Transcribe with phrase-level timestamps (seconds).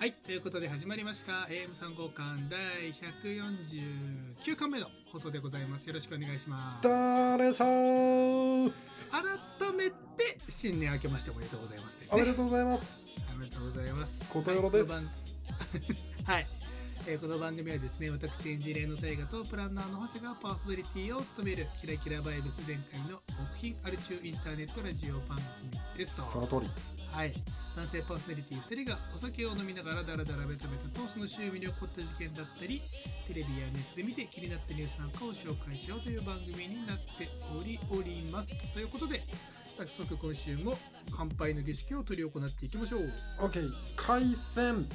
[0.00, 5.86] はい、ということで始まりました AM3 号館第149巻目の放送でございます。
[5.88, 6.88] よろしくお願いします。
[6.88, 9.94] 誰さーす改めて
[10.48, 12.22] 新年明けましておめでとうございますですね。
[12.22, 13.02] おめでとうございます
[13.34, 14.32] おめでとうございます。
[14.32, 14.92] ことよろです
[16.24, 16.46] はい。
[17.10, 26.22] この番はいえーこの番組はですね、私エンジニアの大河とプランナーの長谷がパーソナリティを務めるキラキラバイブス前回の極貧アルチューインターネットラジオ番組ですと。
[26.22, 26.70] その通り。
[27.10, 27.34] はい、
[27.74, 32.80] 男性パーソナリティ2人がお酒を飲みながらダラダラベタベタとその周囲に起こった事件だったり
[33.26, 37.26] テレビやネットで見て気になったニュースなんかを紹介しようという番組になって
[37.58, 38.54] おりおります。
[38.72, 39.26] ということで
[39.66, 40.78] 早速今週も
[41.10, 43.00] 乾杯の儀式を執り行っていきましょう。
[43.02, 43.10] はい
[43.50, 44.86] OK 海鮮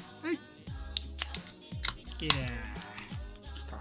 [2.18, 2.34] イエーイ
[3.44, 3.80] きたー。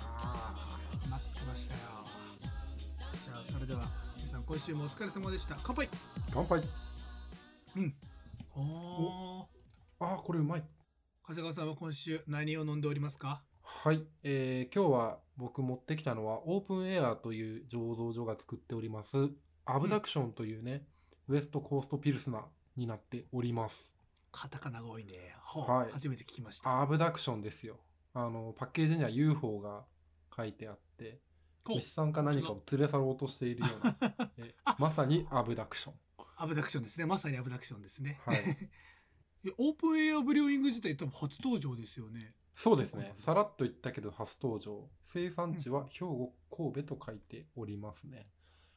[1.10, 1.80] 待ってましたよ。
[3.24, 3.84] じゃあそれでは
[4.18, 5.56] 皆さん今週もお疲れ様でした。
[5.64, 5.88] 乾杯。
[6.34, 6.62] 乾杯。
[7.78, 7.96] うん。
[8.58, 9.44] お。
[9.44, 9.46] ー。
[10.02, 10.64] あーこれうまい。
[11.24, 13.42] 長谷川さんは今週何を飲んでおりますか？
[13.62, 19.30] はい、えー今日は僕持ってきたのはオープンエアという醸造所が作っております
[19.64, 20.84] アブダクションというね、
[21.30, 22.42] ウエストコーストピルスナー
[22.76, 23.96] になっております。
[24.34, 25.14] カタカナが多いね。
[25.42, 25.94] はい。
[25.94, 26.82] 初めて聞きました。
[26.82, 27.78] アブダクションですよ
[28.16, 29.84] あのパッケージには UFO が
[30.36, 31.20] 書いてあって
[31.68, 33.98] 虫さんか何かを連れ去ろうとしているような
[34.40, 35.94] えまさにアブダクション
[36.38, 37.06] アブダクションですね。
[37.06, 38.20] まさにアブダクションですね。
[38.26, 38.40] はい
[39.48, 42.34] えオープンエアブリューイング自体多分初登場ですよね。
[42.54, 43.12] そうですね。
[43.16, 44.90] さらっと言ったけど初登場。
[45.02, 48.28] 生産地は兵庫、神戸と書いておりますね。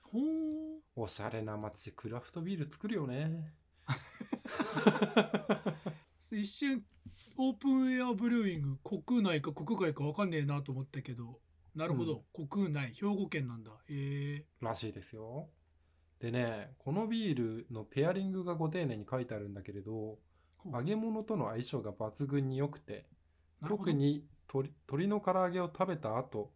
[0.02, 0.80] ほー。
[0.94, 3.54] おしゃれな街でクラフトビール作るよね。
[6.36, 6.84] 一瞬
[7.36, 11.40] オープンエアブリューイング国内か国外か分かんねえなと思ったけど。
[11.74, 12.92] なるほど、国内。
[12.94, 13.70] 兵庫県なんだ。
[13.88, 14.44] へえ。
[14.60, 15.48] らしいですよ。
[16.18, 20.18] でね、このビールのペアリングがご丁寧に書いてあるんだけれど、
[20.64, 23.06] 揚げ物との相性が抜群に良くて、
[23.66, 26.52] 特に鶏鶏の唐揚げを食べた後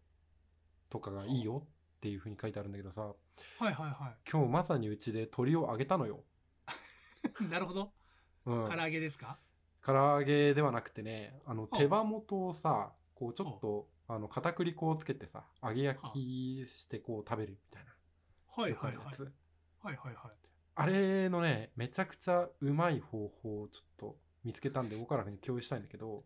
[0.91, 1.69] とかがいいよっ
[2.01, 3.15] ていう風に書いてあるんだけどさ、はい
[3.63, 6.25] はいは今日まさにうちで鶏を揚げたのよ。
[7.41, 7.93] い なるほど。
[8.47, 8.65] うん。
[8.67, 9.39] 唐揚げですか？
[9.85, 11.77] 唐揚げではなくてねあのあ。
[11.77, 17.93] 手羽元をさこうちょっとあの片栗粉をつけてさ揚げ焼きしてこう食べるみたいな。
[18.63, 19.05] はいはいはい。
[19.07, 20.33] はいはいはい。
[20.75, 26.19] あれのねめちゃくちゃうまい方法をちょっと見つけたんで僕からに共有したいんだけど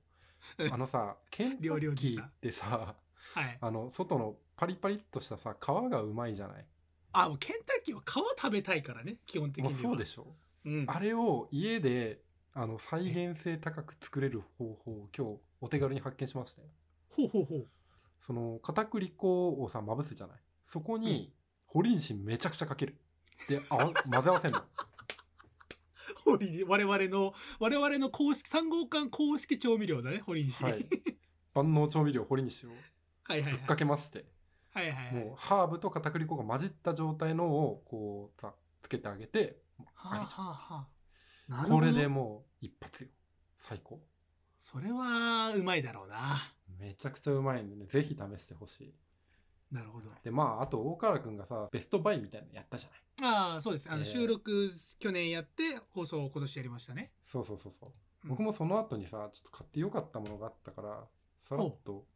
[0.71, 2.95] あのさケンタ料理おッキーってさ
[3.35, 3.59] はい。
[3.61, 6.65] あの外のパリパリっとしたさ皮がうまいじゃない？
[7.13, 10.27] あもうケンタッキーは皮食べたいからね基本的にもうはそうでしょ？
[10.65, 12.21] うん、あれを家で
[12.59, 16.69] あの再現性高く作れる方法を今日お手軽に発見しましたよ
[17.11, 17.67] ほうほうほう。
[18.19, 20.39] その片栗粉をさまぶすじゃない。
[20.65, 21.35] そこに
[21.67, 22.97] ホリンシンめちゃくちゃかける。
[23.47, 24.63] であわ混ぜ合わせんの。
[26.25, 30.87] ホリに我々の我々の公式3号館公式調味料だねホリにし、はい。
[31.53, 32.73] 万能調味料ホリンシンを
[33.25, 33.53] はいはいはい。
[33.53, 34.25] ぶっかけまして。
[34.71, 35.15] はいはいはい。
[35.15, 39.61] もうハーブと片栗粉が混じった状態のをこうさつけてあげて
[39.95, 40.96] はあはあはあ
[41.69, 43.11] これでもう一発よ。
[43.57, 44.01] 最高。
[44.59, 46.41] それはうまいだろうな。
[46.79, 47.87] めちゃくちゃうまいんでね。
[47.87, 48.95] ぜひ試してほしい。
[49.73, 50.11] なるほど。
[50.23, 53.33] でまああと大河原くんがさベストバイみたいなのやったじゃない。
[53.33, 53.89] ああそうです。
[53.89, 54.05] あの、えー。
[54.05, 54.69] 収録
[54.99, 57.13] 去年やって放送を今年やりましたね。
[57.25, 57.91] そうそうそうそう。
[58.25, 58.31] うん。
[58.31, 61.05] 僕もその後にさちょっと買ってよかったものがあったから
[61.41, 62.07] さらっと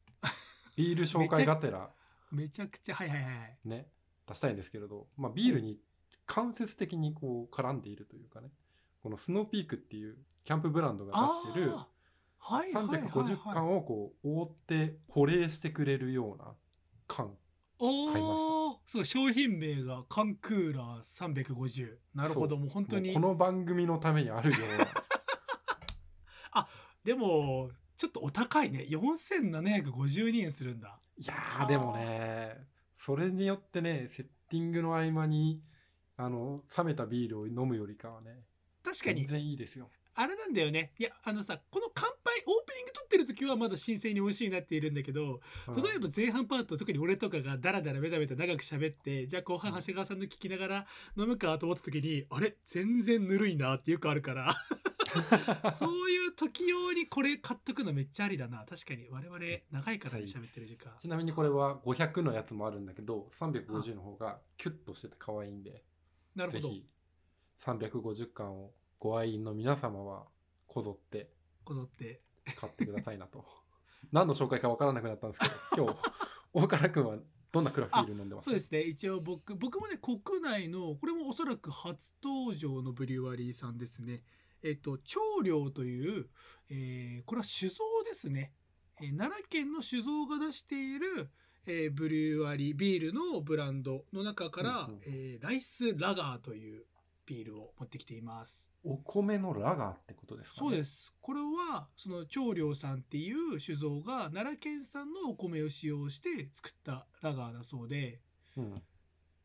[0.76, 1.90] ビール紹介がてら。
[2.30, 3.58] めちゃくちゃはいはいはい。
[3.64, 3.90] ね
[4.26, 5.80] 出したいんですけれど、まあ、ビールに
[6.26, 8.52] 間接的にこう絡んでいるというかね
[9.02, 16.54] このスノーピークっていうキャンプブランドが出してるあーはいはいはい、はい、350缶をこう覆って保冷してくれるような
[17.06, 17.34] 缶
[17.80, 18.52] お買いました。
[18.52, 23.14] おそう商品名がカンクーラー350なるほどもう本当に。
[23.14, 24.86] この番組のためにあるような。
[27.02, 28.86] でもちょっとお高いね。
[28.90, 31.00] 4752円するんだ。
[31.16, 35.62] いやーでもねそれによってねセッティングの合間に
[36.16, 38.44] あの冷めたビールを飲むよりかはね
[38.82, 39.20] 確かに。
[39.22, 39.88] 全然いいですよ。
[40.14, 40.92] あれなんだよね。
[40.98, 45.82] いやあのさこの乾杯オープニング撮ってる時はまだ新鮮に美味しいなっているんだけどうん。
[45.82, 52.56] 例えば前半パート特に俺とかがダラダラベタベタ長く喋ってじゃあ後半長谷川さんの聞きながら飲むかと思った時にあれ？
[52.66, 54.54] 全然ぬるいなってよくあるから。
[55.72, 58.64] そういう時用にこれ買っとくのめっちゃありだな。
[58.68, 59.08] 確かに。
[59.10, 59.38] 我々
[59.70, 60.92] 長いからね喋ってる時間。
[60.98, 65.82] ちなみにこれは500のやつもあるんだけど350の方がキュッとしてて可愛いんで
[66.36, 66.68] なるほど。
[66.68, 66.86] ぜひ
[67.64, 70.26] 350巻をご愛飲の皆様は
[70.66, 71.30] こぞって
[71.64, 72.20] こぞって。
[72.56, 73.44] 買ってくださいなと。
[74.12, 75.98] 何の紹介か分からなくなったんですけど 今日
[76.52, 77.18] 大倉君は
[77.52, 78.46] どんなクラフトビール飲んでます？
[78.46, 78.80] そうですね。
[78.82, 84.24] 一応僕僕もね国内のこれもおそらく初登場のブリュワリーさんですね。
[84.62, 86.28] えっと、長領という、
[86.68, 88.54] えーこれは酒造ですね、
[89.00, 91.30] えー奈良県の酒造が出している、
[91.66, 95.00] えーブリュワリービールのブランドの中から、うんうん。
[95.04, 96.84] えーライスラガーという
[97.30, 98.68] ビールを持ってきています。
[98.84, 100.58] お米のラガーってことですかね？
[100.58, 100.84] そうで。
[100.84, 101.12] す。
[101.20, 108.20] これはその長領さんっていう酒造が奈良県産のお米を使用して作ったラガーだそうで、
[108.56, 108.82] うん。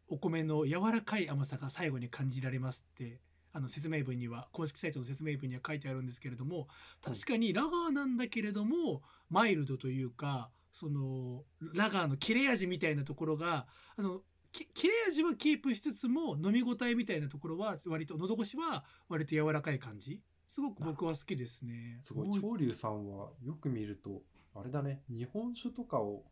[0.07, 3.19] お米の柔らかい甘さが最後に感じられますって
[3.53, 6.67] あの説明文には公式サイトの説明文には書いてあるんですけれども
[7.03, 11.43] 確かにラガーなんだけれどもマイルドというかその
[11.73, 13.65] ラガーの切れ味みたいなところが
[13.97, 14.21] あの
[14.55, 20.21] き切れ味はキープしつつも飲み応えみたいなところは割と喉越しは割と柔らかい感じ？
[20.47, 22.01] すごく僕は好きですね。
[22.05, 22.39] すごい。
[22.39, 24.21] 長龍さんはよく見ると、
[24.53, 26.23] あれだね、日本酒とかを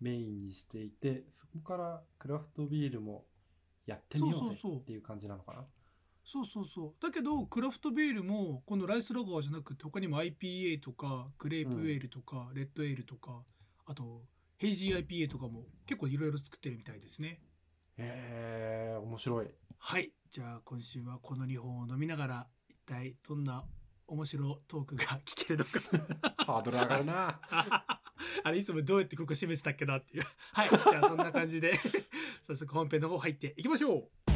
[0.00, 3.24] メインにしていて、そこからクラフトビールも
[3.86, 5.64] やってみようぜっていう感じなのかな？
[6.24, 7.02] そうそうそう。
[7.02, 13.42] だけどクラフトビールもこのライスラガーじゃなくて他にも IPA とかグレープエールとか、レッドエールとか
[13.86, 14.22] あと
[14.56, 17.40] ヘイジー IPA とかも結構いろいろ作ってるみたいですね
[17.98, 19.46] へえ、面白い。
[19.78, 23.64] はいじゃあ今週はこの2本を飲みながら一体どんな
[24.06, 27.40] 面白トークが聞けるのかハードル上がるな。
[28.44, 30.22] あれいつもどうやってここ締めてたっけなっていう
[30.52, 31.74] はいじゃあそんな感じで
[32.46, 34.32] 早速本編の方入っていきましょう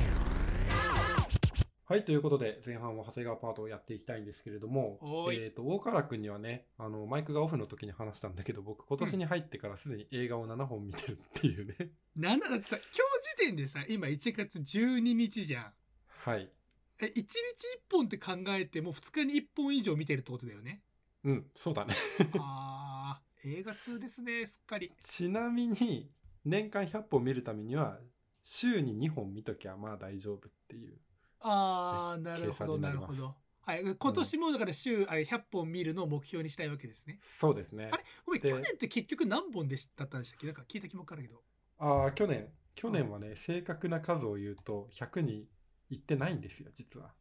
[1.89, 4.99] はい、ということで、前半は長谷川パートをやっていきたいんですけれども
[5.33, 11.93] えっ、と、大河原君にはね、あの、マイクがオフの時に話したんだけど、僕、今年に入ってからすでに映画を7本見てるっていうね。
[12.17, 15.73] なんだだってさ今日時点でさ今1月12日じゃん。
[16.09, 16.51] はい。
[16.99, 17.27] え1日1
[17.91, 20.83] 本って考えても2日に1本以上見てるってことだよね。
[21.25, 21.95] うん、そうだね。
[22.39, 24.93] あー映画通ですねすっかり。
[25.01, 26.11] ちなみに、
[26.45, 28.01] 年間100本見るためには、
[28.43, 30.99] 週に2本見ときゃまあ大丈夫っていう。
[31.41, 33.35] あーなる計ほどなるほど。
[33.63, 37.19] はい今年もだから週あれ100本見るのを目標にしたいわけですね。
[37.23, 37.91] そうですね。
[37.93, 37.97] あ。
[37.97, 40.47] れごめんで去年って結局何本でしたったんでしたっけ？
[40.47, 41.43] なんか聞いた気もあるけど。
[41.79, 45.49] ああ、去年、去年はね、正確な数を言うと、100に
[45.89, 47.13] 行ってないんですよ、実は。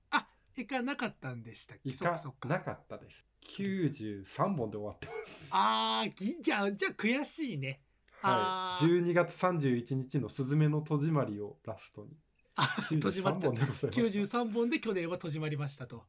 [0.57, 1.89] いかなかったんでしたっけ？
[1.89, 3.25] いかなかったです。
[3.41, 5.47] 93本で終わってます。
[5.51, 7.81] あーぎじゃあじゃあ悔しいね
[8.21, 8.33] はい。
[8.33, 12.17] あー12月31日のスズメの戸締まりをラストに。
[12.55, 14.19] あ閉じまっ93ちゃった本でございます。
[14.19, 16.05] 93本で去年は閉じまりましたと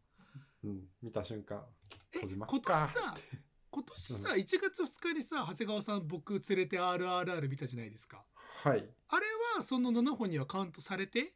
[0.62, 1.64] うん、見た瞬間。
[2.12, 3.14] え閉じまっ今か年さ
[3.70, 8.24] 今年さ、 1月2日にさ長谷川さん僕連れて RRR 見たじゃないですか
[8.64, 8.84] はい。
[9.08, 9.26] あれ
[9.56, 11.32] はその7本にはカウントされて？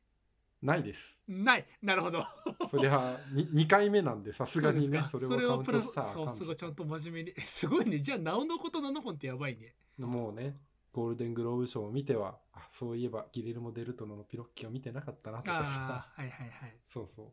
[0.62, 1.18] ないです。
[1.26, 1.66] ない。
[1.80, 2.22] なるほど。
[2.70, 7.34] そりゃに2回目なんでさすがにねそれをカウンプラスそうすごいちゃんと真面目に。
[7.36, 8.00] えすごいね。
[8.00, 9.74] じゃあなおのこと7本ってやばいね。
[9.98, 10.56] もうね
[10.92, 16.08] ゴールデングローブ賞を見てはあそういえばギレルモ・デルトロのピロッキオ見てなかったなとかさ。
[16.14, 16.76] はいはいはい。
[16.86, 17.26] そうそう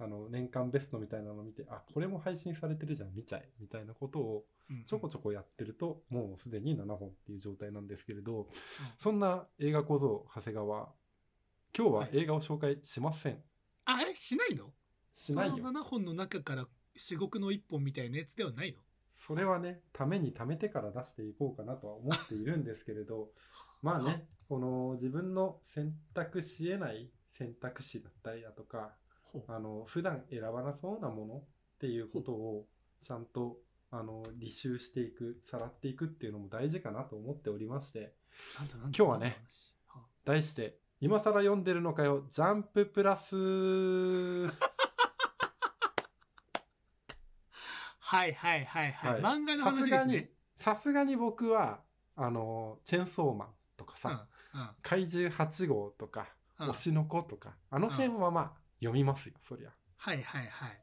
[0.00, 8.48] あの年間ベストみたいなのを見てあこれも配信されてるじゃん見ちゃえみたいなことをうんちょこちょこやってると、もうすでに7本っていう状態なんですけれど、
[8.98, 10.88] そんな映画小僧長谷川
[11.76, 13.38] 今日は映画を紹介しません、
[13.86, 14.66] あえしないの？
[15.14, 15.56] しないよ。
[15.56, 16.66] その7本の中から
[16.96, 18.78] 至極の1本みたいなやつではないの？
[19.14, 23.30] それはね、ために貯めてから出していこうかなとは思っているんですけれど、
[23.82, 28.92] まあね、この自分の選択し得ない選択肢だったりだとか、
[29.48, 31.42] あの普段選ばなそうなものっ
[31.80, 32.66] ていうことを
[33.00, 33.58] ちゃんと
[33.90, 38.12] あの履修していく、さらっていくっていうのも大事かなと思っておりまして、
[38.82, 39.36] 今日はね
[40.24, 43.34] 題して、今更読んでるのかよ、ジャンププラス。
[48.00, 49.22] はいはいはいはい、はい。
[49.22, 51.80] 漫画のさすがに話ですね、さすがに僕は、
[52.16, 54.68] あの、チェンソーマンとかさ、うんうん。
[54.82, 56.26] 怪獣8号とか、
[56.58, 56.70] うん。
[56.70, 59.70] 推しの子とか、あの辺はまあ読みますよ、そりゃ。
[59.96, 60.80] はいはいはい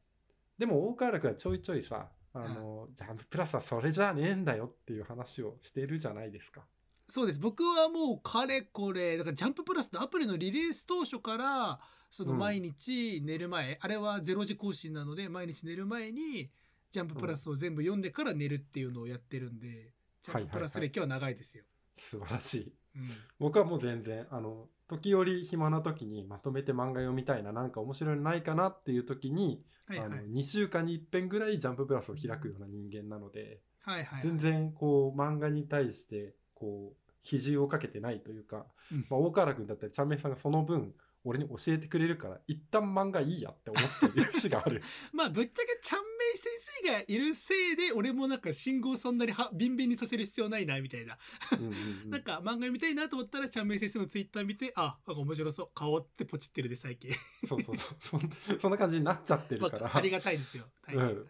[0.58, 6.66] でも大河原君はちょいちょいさ、あの、ジャンププラスはそれじゃねえんだよっていう話をしてるじゃないですか。
[7.08, 16.50] そうです僕はもうかれこれだからジャンププラスのアプリのリリース当初からそのうん毎日寝る前、あれはゼロ時更新なので毎日寝る前に
[16.90, 19.92] ジャンププラスを全部読んでから寝るっていうのをやってるんで、
[20.24, 21.66] ジャンププラス歴は長いですよ。
[21.96, 22.74] 素晴らしい。
[22.96, 23.02] うん
[23.38, 30.08] 僕はもう全然、あの、時折暇な時にまとめて漫画読みたいな、なんか面白いのないかなっていう時に、はいはい。
[30.08, 34.22] あの2週間に一遍ぐらいジャンププラスを開くような人間なので、はいはいはい。
[34.24, 39.06] 全然こう漫画に対してこう比重をかけてないというか、うん。
[39.10, 40.94] まあ、大河原君だったりちゃんめいさんがその分
[41.26, 44.82] 俺に教えてくれるから一旦漫画いいやって思ってる節がある。
[45.12, 46.52] まあぶっちゃけちゃんめい先
[46.84, 51.18] 生がいるせいで俺もなんか信号そんなにはビンビンにさせる必要ないなみたいな、
[52.08, 57.12] なんか漫画見たいなと思ったらちゃんめい先生のツイッター見てあなんか面白そう買おうってポチってるで最近。
[57.48, 57.96] そうそうそう。
[58.00, 59.90] そんそんな感じになっちゃってるわから。
[59.90, 60.66] かありがたいですよ、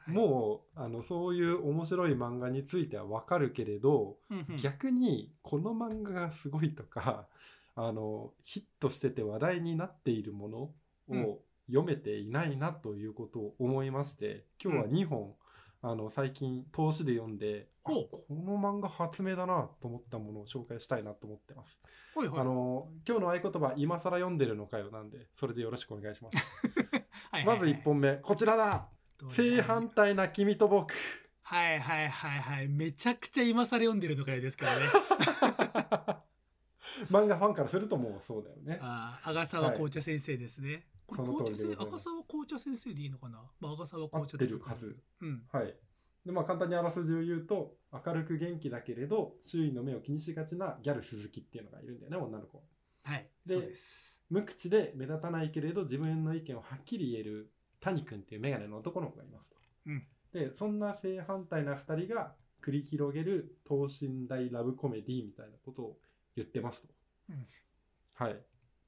[0.08, 4.58] うん、もうあのそういう面白い漫画については分かるけれど、うんうん。
[4.58, 7.28] 逆にこの漫画がすごいとか
[7.76, 10.72] あのヒットしてて話題になっているもの
[11.10, 11.24] うん。
[11.24, 15.34] を読めていないなということを思いまして今日は2本、
[15.82, 21.80] あの最近投資で読んで、この漫画発明だなと思ったものを紹介したいなと思ってます。
[22.16, 22.40] はいはい。
[22.40, 26.38] あの今日の合言葉今更読んでるのかよなんでそれでよろしくお願いします。
[27.32, 28.90] はいはいまず1本目こちらだ。
[29.30, 30.94] 正反対な君と僕。
[31.44, 32.68] はいはいはいはい。
[32.68, 34.82] めちゃくちゃ今更読んでるのかよですからね。
[37.12, 38.80] 漫画ファンからするともうそうだよね。
[38.82, 43.40] ああ阿賀沢紅茶先生ですね、これ紅茶先通りでございます阿賀沢紅茶先生でいいのかな？
[43.60, 44.98] まあ阿賀沢合紅茶ってるはず。
[45.22, 45.76] うんはい。
[46.26, 52.64] でまあ簡単にあらすじを言うと明るく元気だけれど周囲の目を気にしがちなギャル鈴木っていうのがいるんだよね女の子。
[53.04, 59.58] はいでそうです無口で目立たないけれど自分の意見をはっきり言える谷君っていうメガネの男の子がいますと。
[59.86, 65.98] うんでそんな正反対な2人が繰り広げる等身大ラブコメディみたいなことを
[66.36, 66.88] 言ってますと。
[67.30, 67.48] うん
[68.16, 68.46] はい。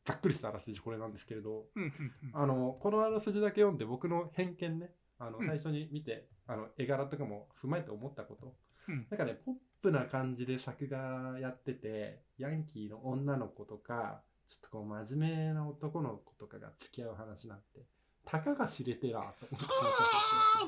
[0.07, 2.41] ざっくりしたあらすじこれなんですけれど、うんうんうん。
[2.41, 5.47] あのこのあらすじだけ読んで僕の偏見ねあのうん。
[5.47, 8.55] 最初に見て、あの絵柄とかも踏まえて思ったこと、
[8.87, 9.05] うん。
[9.09, 17.81] なんかねポップな感じで作画やっててヤンキーの女の子とかちょっとこう真面目な男の子とかが付き合う話なんて
[18.23, 19.81] たかが知れてらと思ってし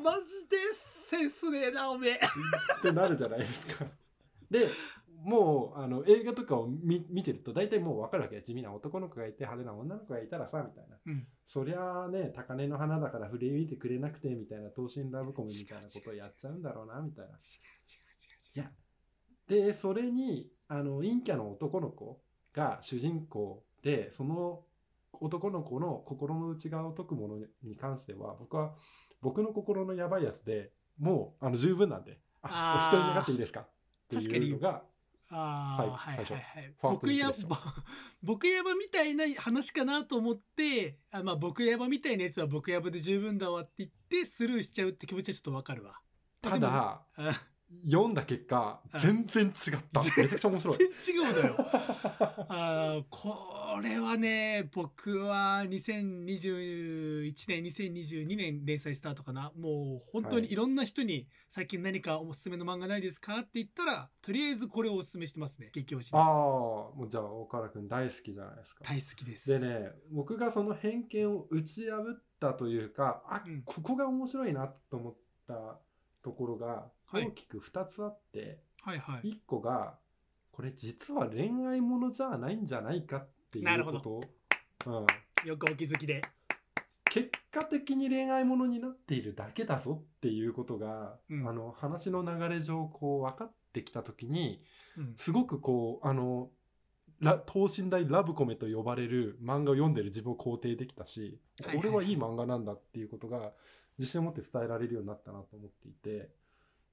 [0.04, 2.20] まっマジでセンスねえなおめえ。
[2.80, 3.86] ってなるじゃないですか。
[4.52, 4.68] で
[5.24, 10.98] もうあの映画とかを見見てると大体もう分かるわけ地味な男の子がいて派手な女の子がいたらさみたいな。
[11.06, 11.28] うん。
[11.46, 17.32] そりゃあね、高嶺の花だから触れ見てくれなくてみたいな等身ラブコメみたいなことをやっちゃうんだろうなみたいな。
[17.32, 18.72] いや、
[19.48, 22.22] で、それに、あの、陰キャの男の子
[22.54, 24.64] が主人公で、その
[25.14, 28.76] 男の子の心の内側を解くものに関しては、僕は、
[29.22, 33.62] 僕の心のやばいやつでもう、あの、十分なんで、あ、お一人になっていいですか？
[33.62, 33.70] っ
[34.08, 34.84] ていうのが、
[35.30, 36.74] 最ああはいはい最はい。
[36.80, 37.32] ファースト僕や
[38.24, 46.00] 僕やばみたいな話かなと思ってあまあ僕やばみたいなやつは僕やばで十分だわって言ってスルーしちゃうって気持ちはちょっとわかるわ。
[46.42, 47.06] ただ、
[47.86, 50.02] 読んだ結果うん、全然違った。
[50.04, 50.78] めちゃくちゃ面白い。
[50.78, 51.56] 全然違うのよ。
[52.50, 59.52] あーこれはね僕は2021年2022年連載スタートかな。
[59.56, 60.56] もう本当にい。
[60.56, 63.40] ろんな人に最近何かおすすめの漫画ないですか？
[63.40, 65.70] って言ったらとりあえずこれをおすすめしてますね。
[65.74, 66.16] 激推しです。
[66.16, 68.84] ああ、もうじゃあ、岡原くん大好きじゃないですか。
[68.84, 69.50] 大好きです。
[69.50, 73.62] でね、僕がその偏見を打ち破ったというか、あ、うん。
[73.64, 75.16] ここが面白いなと思っ
[75.48, 75.80] た
[76.24, 77.28] ところがはい。
[77.28, 79.30] 大きく2つあって、はいはい。
[79.30, 79.98] 1個が、
[80.52, 84.22] これ実は恋愛ものじゃないんじゃないかってないうこと。
[84.86, 86.22] うん、よくお気づきで。
[87.06, 91.48] 結果的に恋愛ものになっているだけだぞっていうことが、うん。
[91.48, 94.62] あの話の流れ上こう分かってきた時に
[94.98, 95.14] うん。
[95.18, 96.52] すごくこうあの
[97.20, 101.92] ラ等身大ラブコメと呼ばれる漫画を読んでる自分を肯定できたし、はいはいはい。
[101.92, 103.52] これはいい漫画なんだっていうことが
[104.00, 106.30] 自信を持って伝えられるようになったなと思っていて。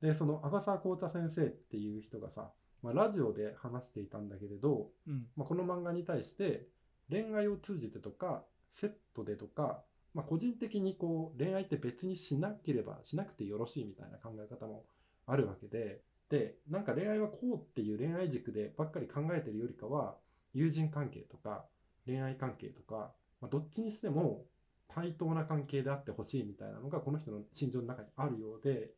[0.02, 2.50] でその阿賀沢紅茶先生っていう人がさ、
[2.82, 5.26] まあ、ラジオで話していたんだけれど、うん。
[5.36, 6.68] まあ、この漫画に対して
[7.10, 9.82] 恋愛を通じてとかセットでとか、
[10.12, 14.84] まあ、個人的にこう恋愛って別にしなければしなくてよろしいみたいな考え方も
[15.26, 16.02] あるわけで。
[16.28, 20.16] でなんか恋愛はこうっていう恋愛軸でばっかり考えてるよりかは
[20.54, 21.66] 友人関係とか
[22.04, 24.44] 恋愛関係とか、まあ、どっちにしても
[24.88, 28.90] 対等な関係であってほしいみたいなのがこの人の心情の中にあるようで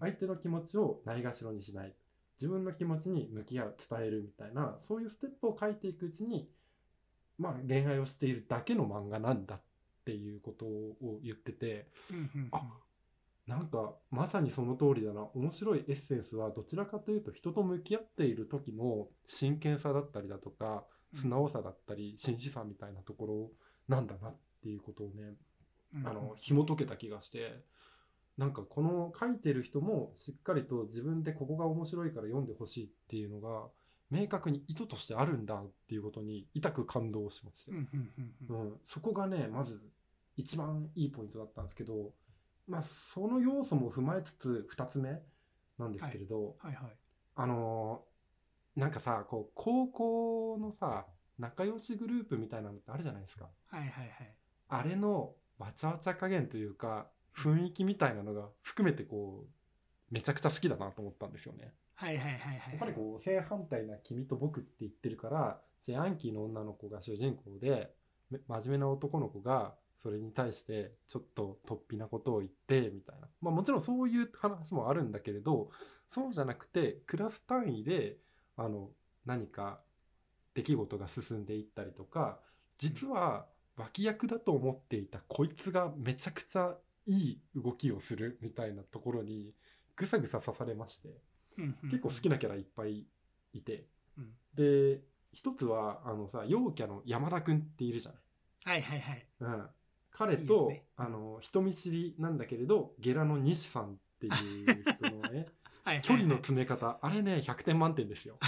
[0.00, 1.94] 相手の気持ちをないがしろにしない。
[2.38, 6.50] 自分の気持ちに向き合う伝えるみたいなそういうステップを書いていくうちに
[7.38, 9.60] まあ恋愛をしているだけの漫画なんだっ
[10.04, 11.88] ていうことを言ってて
[12.52, 12.62] あ
[13.46, 15.28] なんかまさにその通りだな。
[15.34, 23.50] 面白いエッセンスはどちらかというと人と向き合っている時の真剣さだったりだとか素直さだったり真摯さみたいなところ
[23.88, 25.34] なんだなっていうことをね
[25.94, 26.06] うん。
[26.06, 27.60] あの紐解けた気がして
[28.36, 33.68] なんかこの書いてる人もしっかりと自分でここが面白いから読んでほしいっていうのが
[34.10, 39.80] 明確に意図としてあるんだっていうことに痛く感動しましたうん、そこがねまず
[40.36, 42.12] 一番いいポイントだったんですけど
[42.68, 45.22] まあその要素も踏まえつつ2つ目
[45.78, 46.96] なんですけれど、はいはい
[47.36, 48.16] あのー
[48.76, 51.06] なんかさこう高校のさ
[51.38, 53.48] 仲良しグループみたいなのってあるじゃないですか。
[53.70, 54.36] はいはいはい
[54.68, 57.06] あれのわちゃわちゃ加減というか
[57.36, 61.72] 雰囲気みたいなのが含めてこうめちゃくちゃ好きだなと思ったんですよね。
[61.94, 62.72] はいはいはいはい。
[62.72, 67.94] やっぱりこう正反対な君と僕って言ってるからじゃあヤンキーの女の子が主人公で
[68.30, 73.28] め真面目な男の子がそれに対してちょっと突飛なことを言ってみたいな。
[73.40, 75.70] まあもちろんそういう話もあるんだけれど
[76.06, 78.18] そうじゃなくてクラス単位で
[78.56, 78.90] あの
[79.24, 79.80] 何か
[80.54, 82.40] 出来事が進んでいったりとか
[82.78, 83.46] 実は
[83.76, 86.74] 脇役だと思っていたこいつがめちゃくちゃ
[87.06, 89.52] いい動きをするみたいなところに
[89.94, 91.10] ぐさぐさ刺されまして
[91.84, 93.04] 結構好きなキャラいっぱい
[93.52, 93.86] いて。
[94.18, 94.30] うん。
[94.54, 95.00] で
[95.32, 98.12] 一つはあのさ陽キャの山田くんっているじゃ
[98.64, 98.82] はい。
[98.82, 99.66] はいはいない、うん、
[100.10, 100.84] 彼とね。
[100.96, 105.46] あの人見知りなんだけれどゲラの西さんっていう人のね
[105.84, 106.98] はい距離の詰め方。
[107.02, 108.38] あれね100点満点ですよ。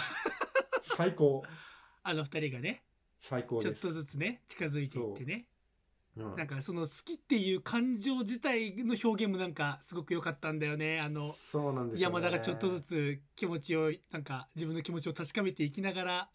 [0.82, 1.42] 最高。
[2.02, 2.82] あの二人がね
[3.20, 3.82] ちょっ最高です。
[3.82, 5.46] とずつね近づいていってね。
[6.16, 6.22] う。
[6.22, 6.36] ん。
[6.36, 11.00] なんかその好きっていう感情自体の表現もなんかすごく良かったんだよね。
[11.00, 16.28] あのそうなんです山田がちょっとずつ気持ちをなんか自分の気持ちを確かめていきながら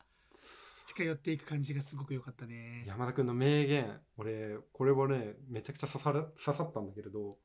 [0.85, 2.83] 近寄っていく感じがすごく良かったね。
[2.85, 7.37] 山田くんの名言俺これはねめちゃくちゃ刺さる刺さったんだけれど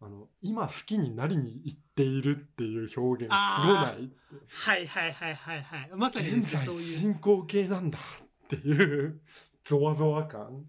[0.00, 4.10] あの今好きになりに行っているっていう表現すごない
[4.48, 5.90] はいはいはいはいはい。
[5.94, 6.80] まさに現在そういう。
[6.80, 9.20] 進行形なんだっていう
[9.64, 10.66] ゾワゾワ感。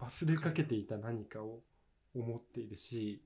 [0.00, 1.60] 忘れかけていた何かを
[2.14, 3.22] 思っているし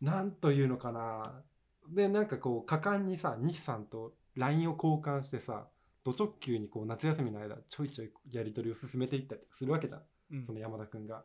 [0.00, 1.42] なんというのかな。
[1.88, 5.66] でなんかこう果敢にさ西さんと LINE を交換してさ
[6.04, 10.02] ド直球にこう夏休みの間ちょいちょいやり取りを進めていったりとかするわけじゃん。
[10.32, 10.46] うん。
[10.46, 11.24] その山田くんが。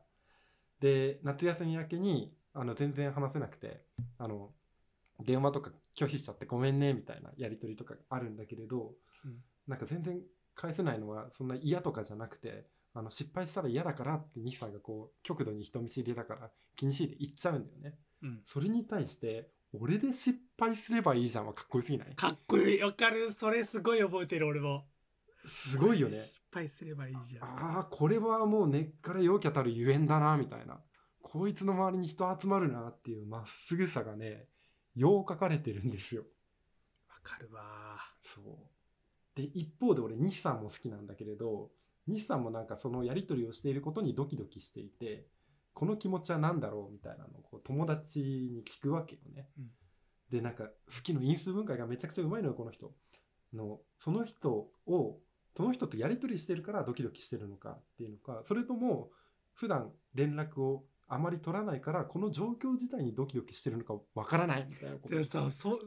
[0.79, 3.81] で夏休み明けにあの全然話せなくて
[4.19, 4.51] あの
[5.19, 8.93] 電話とか拒否しちゃってごめんねみたいなやり取りとかあるんだけれど、
[9.25, 9.37] うん。
[9.67, 10.19] なんか全然
[10.57, 17.95] 返せないのはそんな嫌とかじゃなくてあの失敗したら嫌だからって西さんがこう極度に人見知りだから気にしいで言っちゃうんだよね。
[18.23, 18.41] うん。
[18.45, 22.15] それに対して俺で失敗すればいいじゃんはかっこよすぎない？
[22.15, 22.81] かっこいい。
[22.81, 23.31] わかる。
[23.31, 24.85] それすごい覚えてる俺も。
[25.45, 26.17] すごいよね。
[26.17, 27.47] 失敗すればいいじゃん。
[27.47, 30.79] ああこれはもう根っから陽キャたるゆえんだなみたいな。
[31.21, 34.47] こいつの周りに人集まるなっていうまっすぐさがね
[34.95, 36.23] よう書かれてるんですよ。
[37.09, 37.61] わかるわ
[38.21, 38.45] そう
[39.37, 41.69] で一方で俺西さんも好きなんだけれど
[42.07, 45.27] 西さんもなんかそのやり取りをしていることにドキドキしていて
[45.73, 49.69] この気持ちは何だろうみたいなのをこう友達に聞くわけよね、うん。
[50.31, 52.91] でなんか好きの因数分解がめちゃくちゃうまいのよこの人。
[53.53, 54.49] のその人
[54.87, 55.19] を
[55.55, 59.09] その人とやり取りしてるからドキドキしてるのかっていうのかそれとも
[59.53, 65.15] 普段連絡をあまり取らないからこの状況自体にドキドキしてるのかわからないみたいなこと。
[65.15, 65.79] でさそ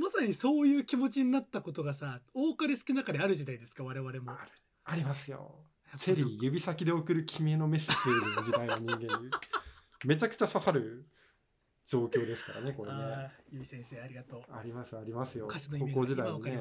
[0.00, 4.32] まさにそういう気持ちになったことがさ多かれ少なかれあるじゃないですか我々も。
[4.32, 4.50] ある
[4.84, 5.54] ありますよ。
[5.96, 9.30] チェリー指先で送る君へのメッセージの時代の人間に。
[10.06, 11.06] めちゃくちゃ刺さる
[11.86, 13.30] 状況ですからねこれね。
[13.50, 14.40] ゆい先生ありがとう。
[14.52, 15.46] ありますありますよ。
[15.46, 16.58] 歌詞の意味高校時代にね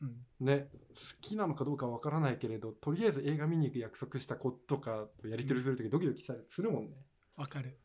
[0.00, 0.04] う
[0.44, 6.96] ん、ね好きなのかどうかわからないけれどとりあえず映画見に行く約束した子とかとやり取りする時ドキドキしたりするもんね、
[7.36, 7.78] わかる。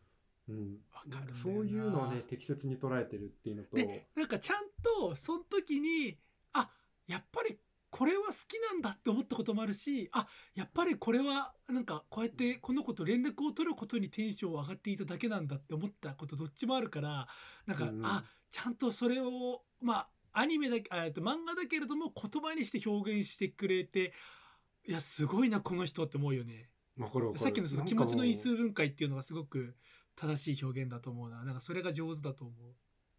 [0.50, 3.76] うん、わかるそういうのをね適切に捉えてるっていうのと。
[3.76, 6.18] でなんかちゃんとその時に
[6.54, 6.70] あ
[7.08, 7.58] やっぱり
[7.90, 17.28] これは好きなんだって思ったこともあるしあやっぱりこれはなんかこうやってこの子と連絡を取ることにテンション上がっていただけなんだって思ったことどっちもあるから
[17.68, 18.06] なんか、うんうん。
[18.06, 24.14] あちゃんとそれをまあアニメだけあえっと漫画だけれども言葉にして表現してくれて
[24.88, 26.70] いやすごいなこの人って思うよね。
[27.38, 29.76] さっきのその気持ちの因数分解っていうのがすごく
[30.16, 31.44] 正しい表現だと思うな。
[31.44, 32.74] なんかそれが上手だと思う。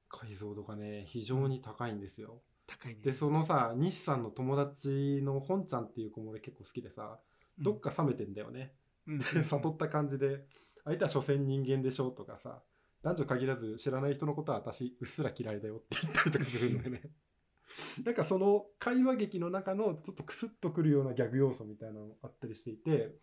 [0.09, 2.43] 解像度がね非常に高いんですよ。
[2.67, 3.01] 高いね。
[3.03, 7.19] でそのさ西さんの友達の本ちゃんっていう子も俺結構好きでさ
[7.59, 7.65] うん。
[7.65, 8.75] どっか冷めてんだよね、
[9.07, 9.21] うん。
[9.45, 10.47] 悟った感じで。
[10.85, 12.63] 相手は所詮人間でしょとかさ
[13.03, 17.03] 男女限らず知らない人のことは私うっすら嫌いだよって言ったりとかするのよね。
[18.05, 23.17] なんかその会話劇の中のちょっとクスッとくるようなギャグ要素みたいなのあったりしていて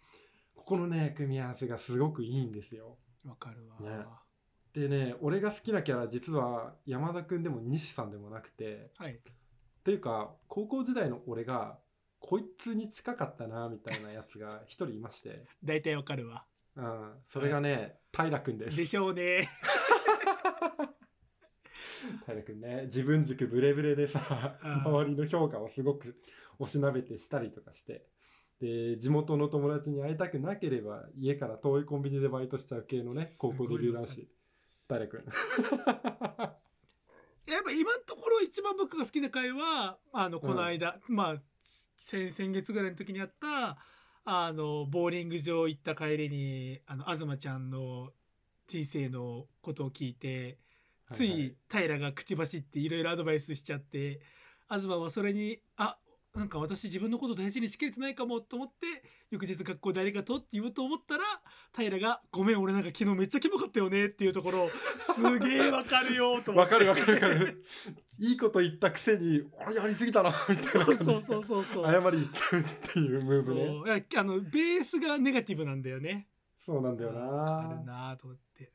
[0.59, 2.97] ここのね組み合わせがすごくいいんですよ。
[3.25, 4.05] わかるわ、ね。
[4.73, 8.91] でね俺が好きなキャラ実は山田君でも西さんでもなくて。
[8.97, 9.13] はい。
[9.13, 9.17] っ
[9.83, 11.79] ていうか高校時代の俺が
[12.19, 16.45] こいつに近かったなみたいなやつが一人いまして、 大体わかるわ。
[16.75, 18.77] うん、それがね平君です。
[18.77, 19.49] でしょうね。
[22.27, 24.71] 平君ね自分軸ブレブレでさうん。
[24.83, 26.21] 周りの評価をすごく
[26.59, 28.05] おしなべてしたりとかして
[28.61, 34.27] で地元の友達に会いたくなければ家から遠いコンビニでバイトしちゃう系のね高校デビュー男子
[34.87, 35.23] 平君
[37.47, 41.35] やっぱ今のところ一番僕が好きな回はあのこの間、まあ
[41.97, 43.77] 先先月ぐらいの時にあった
[44.25, 48.09] あのボーリング場行った帰りにあの東ちゃんの
[48.67, 50.57] 人生のことを聞いて
[51.11, 54.21] つい平が口走っていろいろアドバイスしちゃって
[54.69, 55.97] 東はそれにあ
[56.35, 61.23] なんか私自分のこと大事にしきれてないかもと思って翌日学校でありがとうって言おうと思ったら
[61.75, 67.13] 平が「ごめん俺なんか昨日めっちゃキモかったよね」っていうところすげえわかるよと思わかるわかる。
[67.15, 67.63] わかる
[68.19, 71.85] いいこと言ったくせに俺やりすぎたなみたいな感じでそうそうそうそう。
[71.85, 72.63] 謝り言っちゃうっ
[72.93, 74.05] ていうムーブね。
[74.15, 76.27] あのベースがネガティブなんだよね。
[76.59, 78.71] そうなんだよわかるななと思って。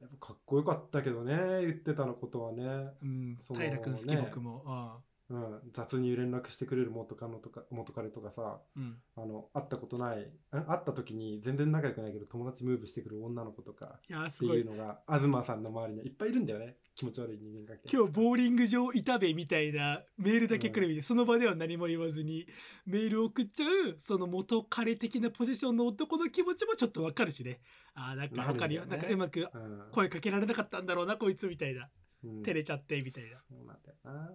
[0.00, 2.64] でもかっこよかったけどね言ってたのことはね、
[3.02, 4.62] うん平君好きね僕も。
[4.66, 8.96] ああうん、雑に連絡してくれる元カノとか元彼とかさうん。
[9.16, 14.00] あの会ったことないん会った時に全然仲良くないけど友達ムーブしてくる女の子とかっ
[14.36, 17.96] ていいうのが東さんの周りにはいっぱいいるんだよね気持ち悪い人間関係。
[17.96, 22.46] 今日ボーリング場いたべみたいなメールだけ来るみたいな、その場では何も言わずに
[22.86, 27.60] メールを送っちゃうその元彼的なポジションの男の気持ちもちょっとわかるしね。
[27.94, 29.82] ああなんかわかるよなんかうまくうん。
[29.92, 31.88] 声かけられなかったんだろうなこいつみたいな。
[32.24, 32.42] うん。
[32.42, 33.30] 照れちゃってみたいな。
[33.38, 34.32] そうなんだよな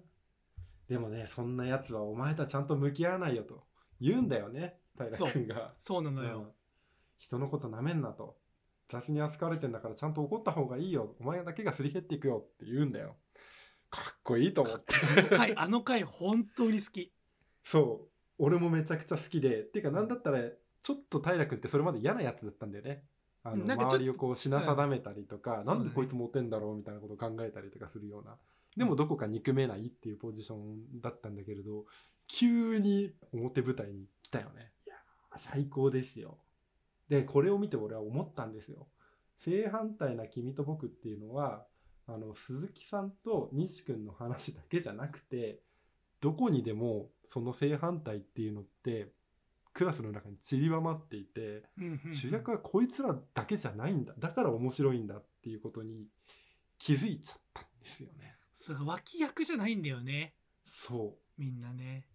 [0.87, 3.63] でもねそんなやつはお前とはちゃんと向き合わないよと
[3.99, 5.73] 言うんだよね平君が。
[5.77, 6.01] そう。
[6.01, 6.37] なのよ。
[6.37, 6.45] うん、
[7.17, 8.37] 人のことなめんなと。
[8.87, 11.15] 雑に扱われてんだからちゃんと怒った方がいいよ。
[11.19, 12.45] お前だけがすり減っていくよ。
[12.45, 13.15] って言うんだよ。
[13.89, 14.95] かっこいいと思って。
[14.95, 17.11] あの回あの回本当に好き。
[17.63, 18.09] そう。
[18.37, 19.61] 俺もめちゃくちゃ好きで。
[19.61, 23.03] っていうかなんだったらちょっと平君ってそれまで嫌なやつだったんだよね。
[23.43, 25.65] あの周りをこう品定めたりとか、ん。
[25.65, 28.37] なんでこいつモテんだろうみたいなことを考えたりとかするような
[28.75, 31.85] でもどこか憎めないっていうポジションだったんだけれど
[32.27, 34.71] 急に表舞台に来たよね。
[34.85, 36.39] いやー最高ですよ。
[37.07, 38.87] でこれを見て俺は思ったんですよ。
[39.37, 41.65] 正反対な君と僕っていうのは
[42.07, 45.61] あの鈴木さんと西君の話だけじゃなくて
[46.21, 49.11] どこにでもその正反対っていうのって
[49.73, 51.63] クラスの中に散りばまっていて
[52.13, 54.13] 主役はこいつらだけじゃないんだ。
[54.17, 56.07] だから面白いんだっていうことに
[56.77, 58.34] 気づいちゃったんですよね。
[58.55, 60.33] それが脇役じゃないんだよね
[60.65, 62.07] そみんなね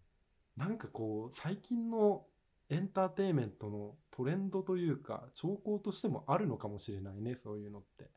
[0.57, 2.25] うなんかこう最近の
[2.69, 8.11] エンターテインメントのトレンドというか兆候としてもあるのかもしれないねそういうのって。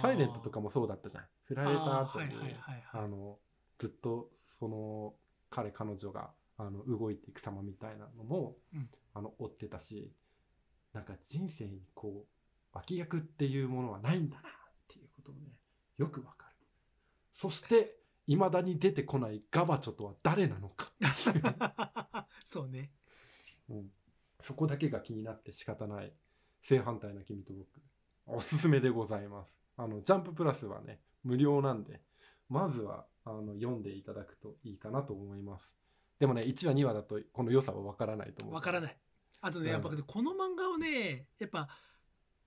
[0.00, 1.24] サイレントとかもそうだったじゃん。
[1.44, 2.34] 振られた後に
[2.92, 3.38] あの
[3.78, 5.14] ずっとその
[5.50, 10.12] 彼彼女があの動いていく様みたいなのも、うんあの追ってたし
[10.92, 14.52] なんか人生にこう脇役っていうものはないんだなっ
[14.88, 15.52] ていうことをね
[15.98, 16.43] よくわかる。
[17.34, 20.92] そしていまだに出てこないガバチョとは誰なのか。
[22.44, 22.90] そうね。
[23.68, 23.90] うん。
[24.40, 26.12] そこだけが気になって仕方ない
[26.62, 27.68] 正反対な君と僕。
[28.26, 29.54] おすすめでございます。
[29.76, 32.00] あのジャンププラスはね無料なんで
[32.48, 35.76] まずはあの読んでいただくといいかなと思います。
[36.18, 38.54] でもね1話2話だとこの良さはわからないと思う。
[38.54, 38.96] いわからない。
[39.40, 39.72] あとねうん。
[39.72, 41.68] やっぱこの漫画をねやっぱ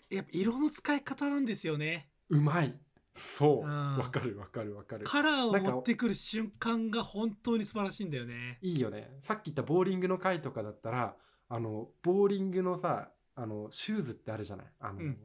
[0.10, 2.10] やっぱ色の使い方なんですよね。
[2.30, 2.80] うまい
[3.17, 3.67] そう。
[3.67, 3.97] うん。
[3.97, 5.06] わかるわかるわかる。
[5.06, 8.60] カラーを持ってくる瞬間が本当に素晴らしいんだよね。
[8.62, 9.17] いいよね。
[9.21, 11.15] さっき言ったボーリングの回とかだったら
[11.49, 14.67] あのボーリングのさあのシューズってあるじゃない？
[14.80, 15.17] あの、うん。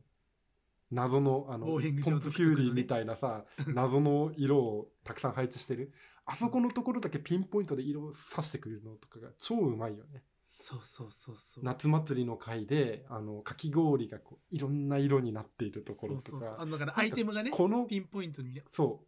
[0.90, 5.92] 謎のあのボーリング場ポンプフューリーみたいなさ謎の色をたくさん配置してる。
[6.24, 10.22] あそこのところだけピンポイントで色を刺してくれるのとかが超うまいよね
[10.54, 11.64] そうそうそうそう。
[11.64, 16.28] 夏祭りの回であのかき氷がこういろんな色になっているところとか。
[16.28, 18.62] そうそうだからアイテムがねこのピンポイントにね。
[18.70, 19.06] そう。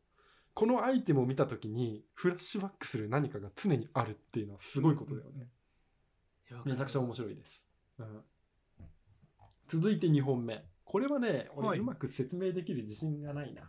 [0.54, 5.48] このアイテムを見た時にフラッシュバックする何かが常にあるっていうのはすごいことだよね、
[6.48, 7.66] いやめちゃくちゃ面白いです、
[7.98, 8.22] うん、
[9.66, 10.64] 続いて2本目。
[10.85, 11.48] これはねはい。
[11.57, 13.68] 俺うまく説明できる自信がないな、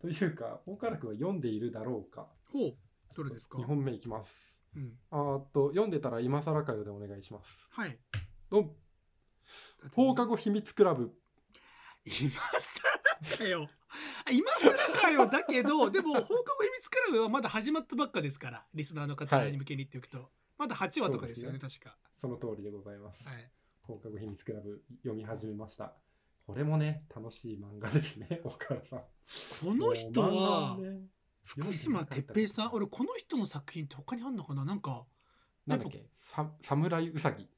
[0.00, 2.26] というか大原君は読んでいるだろうか。
[2.52, 2.74] ほう。
[3.16, 4.98] どれですか？2本目いきますうん。
[5.10, 7.68] あーっと読んでたら今更かよでお願いします。
[7.72, 7.98] はい。
[8.50, 8.70] ドン。
[9.94, 11.12] 放課後秘密クラブ。
[12.04, 12.30] 今
[13.20, 13.68] 更かよ。
[14.26, 19.52] あ今更かよだけど でも放課後秘密クラブはまだ始まったばっかですからリスナーの方はい。
[19.52, 21.96] に向けに言っておくと、まだ8話とかですよね確か。
[22.14, 23.50] その通りでございます、はい。
[23.82, 25.94] 放課後秘密クラブ読み始めました。
[26.46, 29.00] これもね楽しい漫画ですね大原さん。
[29.60, 31.00] この人はね
[31.48, 34.64] 福島哲平さん俺この人の作品って他にあんのかな？
[34.64, 35.04] なんか
[35.66, 36.06] なんだっけ？
[36.12, 37.48] さ侍うさぎ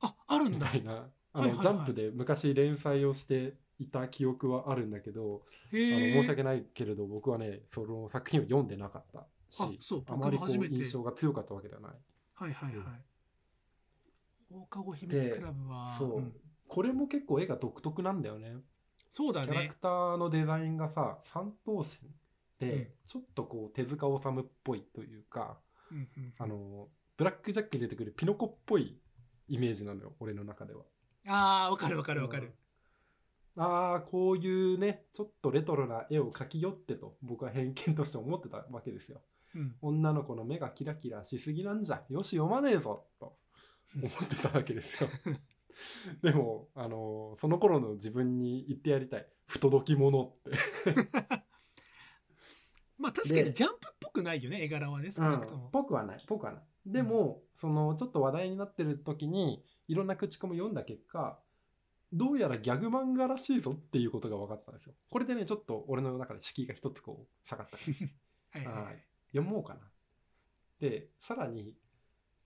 [0.00, 0.58] ああるんだ。
[0.58, 1.08] みたいな。
[1.32, 1.56] あはいはいはい。
[1.56, 5.42] のジャンプで昔連載をしていた記憶はあるんだけど、
[5.72, 11.92] あの申し訳ないけれど僕はねその作品を読んでなかったしあそうあまりこう印象が強かったわけではない。
[12.34, 12.84] はいはいはい、
[14.52, 14.60] うん。
[14.60, 16.32] 放課後秘密クラブはそう、ん。
[16.68, 18.56] これも結構絵が独特なんだよね。
[19.10, 19.46] そうだね。
[19.46, 22.10] キャラクターのデザインがさ三頭身
[22.60, 25.58] ちょっとこう手塚治虫っぽいというか
[25.90, 28.98] うんうんあのブラックジャックに出てくるピノコっぽい
[29.48, 30.82] イメージなのよ俺の中では。
[31.26, 32.54] ああわかるわかるわかる、
[33.56, 39.22] ああこういうねちょっとレトロな絵を描きよってと僕は偏見として思ってたわけですよ。
[39.54, 39.76] うん。
[39.80, 43.36] 女の子の目がキラキラしすぎなんじゃよし読まねえぞと
[43.96, 45.08] 思ってたわけですよ。
[46.22, 49.26] でもあのその頃の自分に言ってやりたい。
[49.46, 50.50] 不届き者って
[52.98, 56.62] まあ確かにでジャンプっぽくないよね絵柄はね少なくとも、ぽくはないぽくはない。
[56.86, 61.38] でも、そのちょっと話題になってる時にいろんな口コミ読んだ結果
[62.12, 64.94] どうやらギャグ漫画らしいぞっていうことが分かったんですよ。
[65.10, 68.04] これでねちょっと俺の中で敷居が一つこう下がった感じ。
[68.52, 68.98] はいはいははいい
[69.36, 69.80] 読もうかな。
[70.78, 71.74] でさらに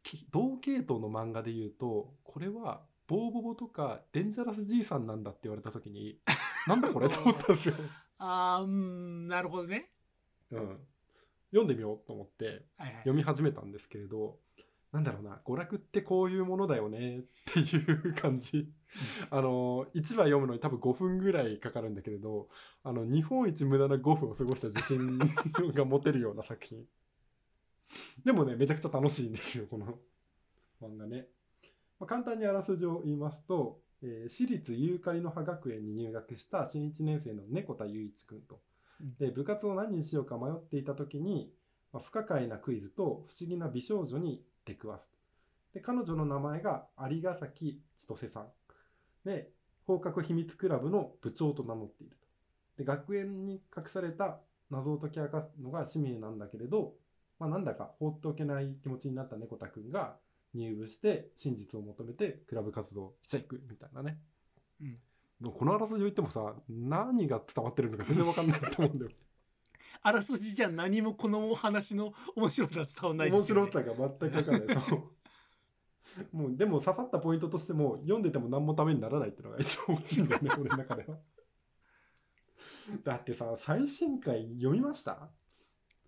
[0.02, 6.18] き同系統の漫画で言うとこれはボーボボとかデンジャラスじいさんなんだって言われた時に
[6.66, 7.74] なんだこれと思ったんですよ、
[8.18, 9.90] ああうんなるほどね
[10.52, 10.78] うん、
[11.50, 12.92] 読んでみようと思ってはいはい。
[12.98, 14.36] 読み始めたんですけれど
[14.92, 18.72] なんだろうな娯楽ってこういうものだよねっていう感じ。
[19.28, 22.48] あの1話読むのに多分5分ぐらいかかるんだけれど
[22.82, 25.18] あの日本一無駄な5分を過ごした自信
[25.74, 26.84] が持てるような作品。
[28.24, 29.98] でもねめちゃくちゃ楽しいんですよこの
[30.82, 31.26] 漫画ね、
[31.98, 38.54] まあ、簡単にあらすじを言いますと、えー私立ユーカリの葉学園に入学した新1年生の猫田雄一くんと。
[38.54, 38.60] うん
[39.00, 41.52] で部活を何にしようか迷っていた時に、
[41.92, 45.10] まあ不可解なクイズと不思議な美少女に出くわす
[45.72, 48.48] で彼女の名前が有ヶ崎千歳さん。
[49.24, 49.50] で
[49.86, 52.26] 放課後秘密クラブの部長と名乗っていると。
[52.76, 54.38] で学園に隠された
[54.70, 56.94] 謎を解き明かすのが使命なんだけれど、
[57.38, 60.16] まあ、なんだか放っておけない気持ちになった猫田くんが
[60.54, 64.18] 入部して真実を求めてクラブ活動をしていくみたいなね、
[64.80, 64.98] うん。
[65.42, 69.10] このあらすじを言ってもさ何が伝わってるのか全然わかんないと思うんだよ。
[70.02, 74.76] あらすじじゃ何もこのお話の面白さは伝わらない面ですよ、ね、白さが全く分かんない。
[74.88, 76.36] そう。
[76.36, 81.16] もうでも刺さったポイントとしても読んでても何もためにならないっていうのが一番大きいんだよね俺の中では。
[83.04, 85.28] だってさ最新回読みました？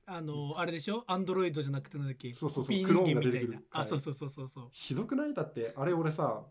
[0.07, 1.05] あのあれでしょ？
[1.07, 2.33] アンドロイドじゃなくてなんだっけ？
[2.33, 3.66] そうそうそうクローンが出てくる。
[3.71, 4.69] あそうそうそうそうそう。
[4.73, 5.35] ひどくない？
[5.35, 6.43] だってあれ俺さ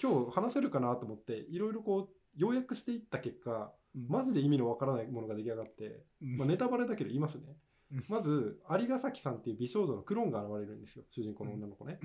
[0.00, 4.08] 今日話せるかなと思っていろいろこう要約していった結果うん。
[4.08, 6.36] マジで意味のわからないものが出来上がって、うん。
[6.36, 7.56] まあ、ネタバレだけど言いますね。
[7.92, 8.04] うん。
[8.08, 11.04] まず有ヶ崎さんっていう美少女のクローンが現れるんですよ。
[11.10, 11.98] 主人公の女の子ね。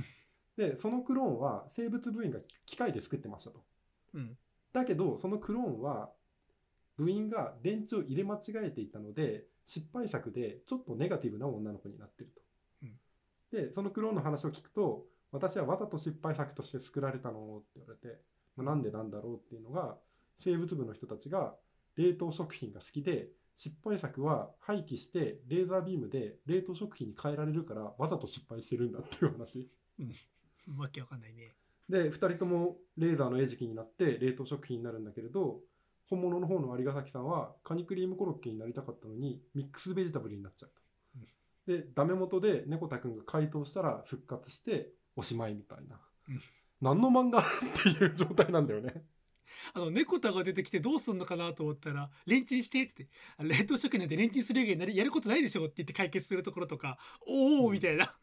[0.58, 3.64] でそのクローンは生物部員が機械で作ってましたと。
[4.14, 4.38] うん。
[4.74, 6.12] だけどそのクローンは
[6.98, 12.42] 部員が電池を入れ間違えていたので失敗作でちょっとネガティブな女の子になってると。
[13.52, 18.20] でそのクローンの話を聞くと私はわざと失敗作として作られたのって言われて、
[18.56, 19.98] まあ、なんでなんだろうっていうのが
[20.40, 21.56] 生物部の人たちが
[21.96, 29.70] 冷凍食品が好きで失敗作は廃棄してレーザービームで冷凍食品に変えられるからわざと失敗してるんだっていう話。
[30.78, 31.56] わけわかんないね
[31.90, 35.60] で2人ともレーザーの餌食になって冷凍食品になるんだけれど
[36.10, 40.82] 本物の方の有ヶ崎さんはカニクリームコロッケになりたかったのにミックスベジタブルになっちゃうと。
[41.68, 46.00] でダメ元で猫田くんが回答したら復活しておしまいみたいな、
[46.30, 46.42] うん
[46.82, 47.44] 何の漫画っ
[47.84, 49.04] ていう状態なんだよね。
[49.74, 53.08] あの猫田が出てきてどうすんのかなと思ったら「レンチンして」っつって。
[53.38, 58.16] あ冷凍食品なんてレンチンする以外になりやることないでしょって言って解決するところとかおおみたいな。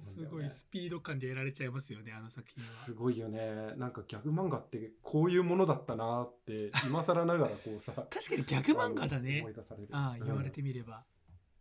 [0.00, 2.96] すごいスピード感でやられちゃいますよねあの作品すは。
[2.98, 3.72] ごいよね。
[3.76, 9.40] なんかギャグ漫画ってこういうものだったなって今更ながらこうさ 確かにギャグ漫画だね。
[9.40, 9.88] 思い出される。
[9.92, 11.04] ああ言われうんてみれば。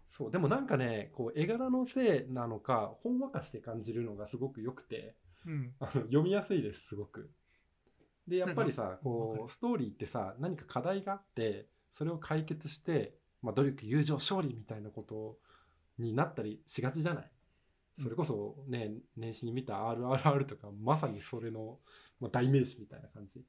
[0.09, 0.31] そう。
[0.31, 5.15] でもなんかねこう絵柄のせいなのかほんわかして感じるのがすごく良くて
[5.45, 5.75] うん。
[5.79, 7.31] あの読みやすいですすごく。
[8.27, 15.37] でやっぱりさこうストーリーってさ何か課題があってそれを解決して、まあ、努力友情勝利みたいなこと
[15.97, 17.31] になったりしがちじゃない？
[18.01, 21.79] それこそね年始に見た RRR とかまさにそれの、
[22.19, 23.41] まあ、代名詞みたいな感じ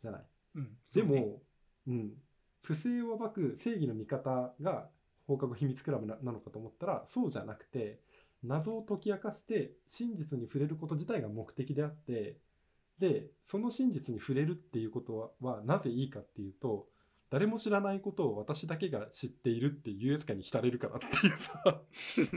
[0.00, 0.22] じゃない？
[0.54, 1.42] うん、でも、
[1.86, 2.12] うん、
[2.62, 4.88] 不正を暴く正義の味方が
[5.26, 8.00] 放課後秘密クラブななのかと思ったらそうじゃなくて
[8.42, 12.38] 謎を解き明かして真実に触れること自体が目的であって
[13.00, 16.86] でその真実に触れるっていうことははなぜいいかっていうと
[17.30, 21.82] 誰も知らないことを私だけが知っているっていうやつかに浸れるからっていうさ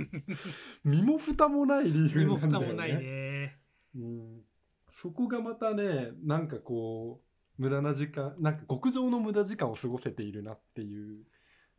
[0.85, 2.67] 身も蓋もない理身も由なんだよね。
[2.67, 3.59] 蓋もないね。
[3.95, 4.41] うん、
[4.87, 7.21] そこがまたねなんかこ
[7.57, 11.25] う無駄な時間なんか極上の無駄時間を過ごせているなっていう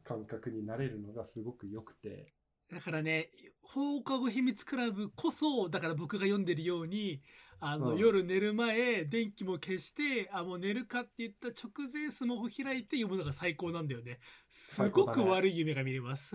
[0.02, 2.32] 感覚になれるのがすごく良くて
[2.74, 3.30] だからね
[3.62, 7.22] 放課後秘密クラブこそだから僕が読んでるように
[7.60, 14.18] あの、うん夜寝る前電気も消してあもう寝るかって言った直前スマホ開いて読むのが最高なんだよね
[14.50, 16.34] すごく悪い夢が見れます、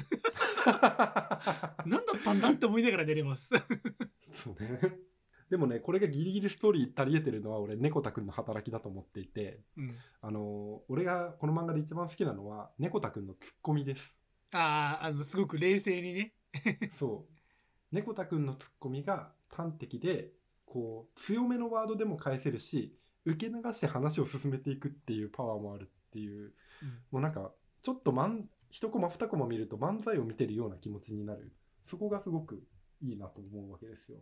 [1.86, 3.52] 何だったんだって思いながら寝れます。
[4.32, 4.80] そうね。
[5.50, 14.19] でもね、これがギリギリストーリー足り得てるのは俺、猫田くんの働きだと思っていて、うん、あの、俺がこの漫画で一番好きなのは、猫田くんのツッコミです。
[14.52, 16.34] ああ、あの、すごく冷静にね。
[16.92, 17.34] そう。
[17.92, 20.34] 猫田くんのツッコミが端的で、
[20.66, 26.54] こう、強めのワードでも返せるし、受け流して話を進めていくっていうパワーもあるっていう、
[27.12, 31.52] もうなんか、ちょっとまん、一コマ二コマ見ると漫才を見てるような気持ちになる。
[31.84, 32.64] そこがすごく
[33.02, 34.20] いいなと思うわけですよ。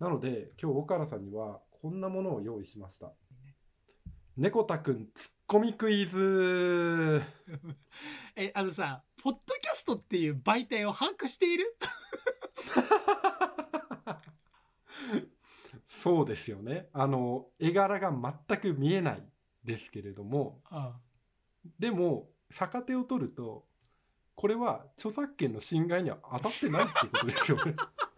[0.00, 3.12] なので、今日岡原さんにはこんなものを用意しました。
[4.36, 7.20] 猫田くんツッコミクイズ
[8.36, 11.76] え、あのさ、ポッドキャストっていう媒体を把握している？
[15.86, 16.88] そうですよね。
[16.94, 18.10] あの、絵柄が
[18.48, 19.22] 全く見えない
[19.62, 20.98] ですけれども、あ
[21.78, 23.68] でも、逆手を取ると、
[24.34, 27.76] これは著作権の侵害には当たってないってことですよね。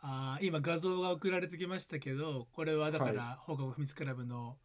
[0.00, 4.56] あー今画像が送られてきましたけどこれはだから放課後秘密クラブの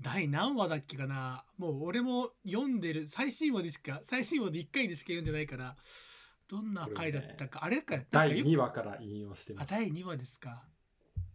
[0.00, 1.44] 第何話だっけかな。
[1.58, 5.76] もう俺も読んでる最新話でしか最新話で1回でしか読んでないから
[6.50, 9.72] どんな回だったか、あれか第よく2話から引用してます。
[9.72, 10.64] あ第2話ですか。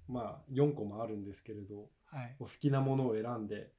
[0.09, 2.35] まあ、4個もあるんですけれど、はい。
[2.37, 3.71] お好きなものを選んで、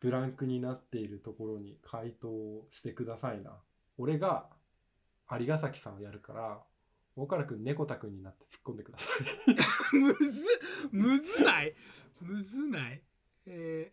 [0.00, 3.52] ブランクになっているところに回答をしてくださいな。
[3.96, 4.50] 俺が、
[5.30, 6.62] 有ヶ崎さんをやるから、
[7.16, 9.10] 大原くん、猫田くんになって突っ込んでくださ
[9.92, 9.96] い。
[9.98, 10.46] むず
[10.90, 11.74] むずない？
[12.20, 13.02] むずない？
[13.46, 13.92] え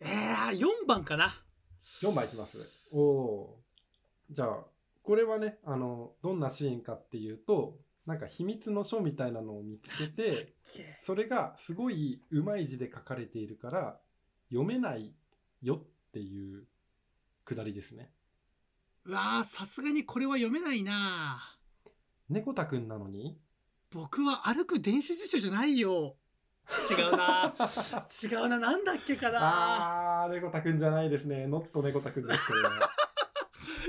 [0.00, 1.42] ー、えー、4番かな
[2.02, 2.58] 4番いきます。
[2.90, 4.34] おおー。
[4.34, 4.64] じゃあ、
[5.02, 10.54] これはね、あの、どんなシーンかっていうと、なんか秘密の書みたいなのを見つけて、
[11.02, 14.00] それがすごいうまい字で書かれているから、
[14.48, 15.14] 読めない
[15.62, 16.66] よっていう
[17.44, 18.12] くだりですね。
[19.04, 21.58] うわーさすがにこれは読めないな
[22.30, 23.36] 猫田くんなのに？
[23.90, 26.16] 僕は歩く電子辞書じゃないよ
[26.88, 27.52] 違うな
[28.22, 31.48] 違うななんだっけかなあー、猫田くんじゃないですね。
[31.48, 32.70] ノット猫田くんです、これは。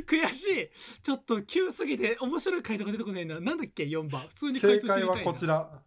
[0.07, 5.83] 悔しいちょっと急すぎて面白い回答が出てこないななんだっけ4番普通に正回答知解はりたいなこちら。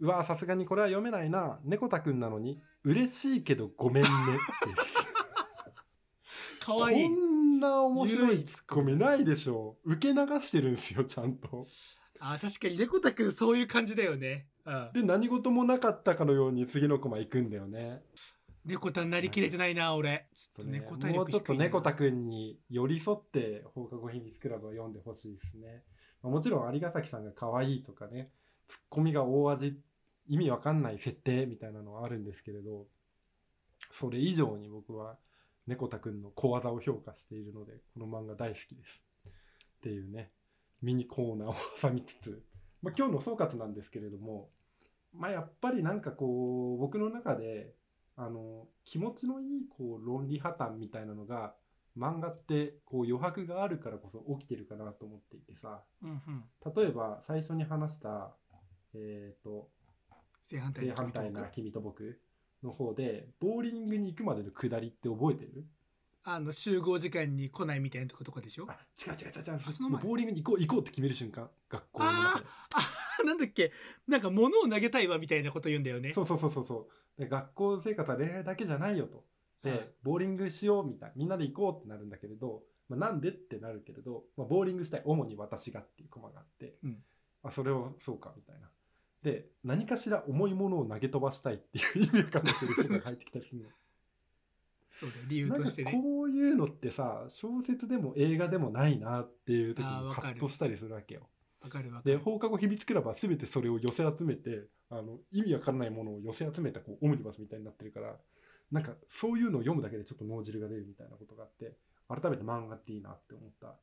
[0.00, 1.58] うわー、さすがにこれは読めないな。
[1.64, 4.08] 猫田くんなのに、嬉しいけどごめんね。
[4.76, 5.08] です。
[6.64, 9.92] かわいいこんな面白いツッコミないでしょう。
[9.92, 11.66] 受け流してるんですよ、ちゃんと。
[12.20, 18.02] あ確かに猫田くんそういう感じだよね、うん、で、何事もなかったかのように次のコマ行くんだよね。
[18.64, 25.84] 猫田になりきれてないな俺ちょっとね猫体力もうちょっと猫田くんに寄り添って放課後秘密クラブを読んでほしいですね。
[26.22, 28.30] まあもちろん有ヶ崎さんが可愛いとかね、
[28.66, 29.78] ツッコミが大味、
[30.28, 32.86] 意味わかんない設定みたいなのはあるんですけれど、
[33.90, 35.16] それ以上に僕は
[35.68, 39.04] 猫田くんの小技を評価しているので、この漫画大好きです。
[39.26, 40.32] っていうね、
[40.80, 42.42] ミニコーナーを挟みつつ、
[42.82, 44.48] まあ、今日の総括なんですけれども、
[45.12, 47.74] まあ、やっぱりなんかこう、僕の中で、
[48.16, 51.54] あの気持ちのいいこう論理破綻みたいなのが
[51.96, 55.82] 漫画ってこう余白があるからこそ起きてるかなと思っていてさ。
[56.02, 56.44] うんうん。
[56.74, 58.34] 例えば最初に話した
[58.94, 59.68] えっ、と
[60.42, 61.22] 正反対正の君と僕。
[61.22, 62.20] 反対な君と僕
[62.62, 65.64] の方でボーリングに行くまでの下りって覚えてる？
[66.24, 68.66] あの集合時間に来ないみたいなとことかでしょ？
[68.68, 69.72] あ違う違う違う違う。
[69.72, 70.02] その前。
[70.02, 72.46] ボーリングに行こう行こうって決める瞬間学校の中で。
[73.20, 73.72] あなんだっけ？
[74.06, 76.12] なんか物を投げたいわみたいなこと言うんだよね。
[76.12, 77.20] そうそうそうそうそう。
[77.20, 79.24] で学校生活は恋愛だけじゃないよと。
[79.62, 79.90] で、はい。
[80.02, 86.98] ボーリングしようみたいみんなで行こうってなるんだけれど、まあ、なんでってなるけれど、まあ、ボーリングしたい主に私がっていうコマがあって、うん。
[87.42, 88.68] あそれをそうかみたいな
[89.22, 93.68] で何かしら重いものを投げ飛ばしたいっていう意味わかんないセリフが入ってきたりするの。
[94.90, 95.92] そうだよ理由としてね。
[95.92, 100.36] こういうのってさ小説でも映画でもないなっていう時にハあーわかる。
[100.36, 101.28] ッとしたりするわけよ。
[101.60, 108.16] わかるわかでる放課後秘密クラブは全てそれを寄せ集めてあの意味わからないものを寄せ集めたこうオムニバスみたいになってるから
[108.70, 111.76] なんかそういうのを読むだけでちょっと脳汁が出るみたいなことがあって
[112.08, 113.74] 改めて漫画っていいなって思った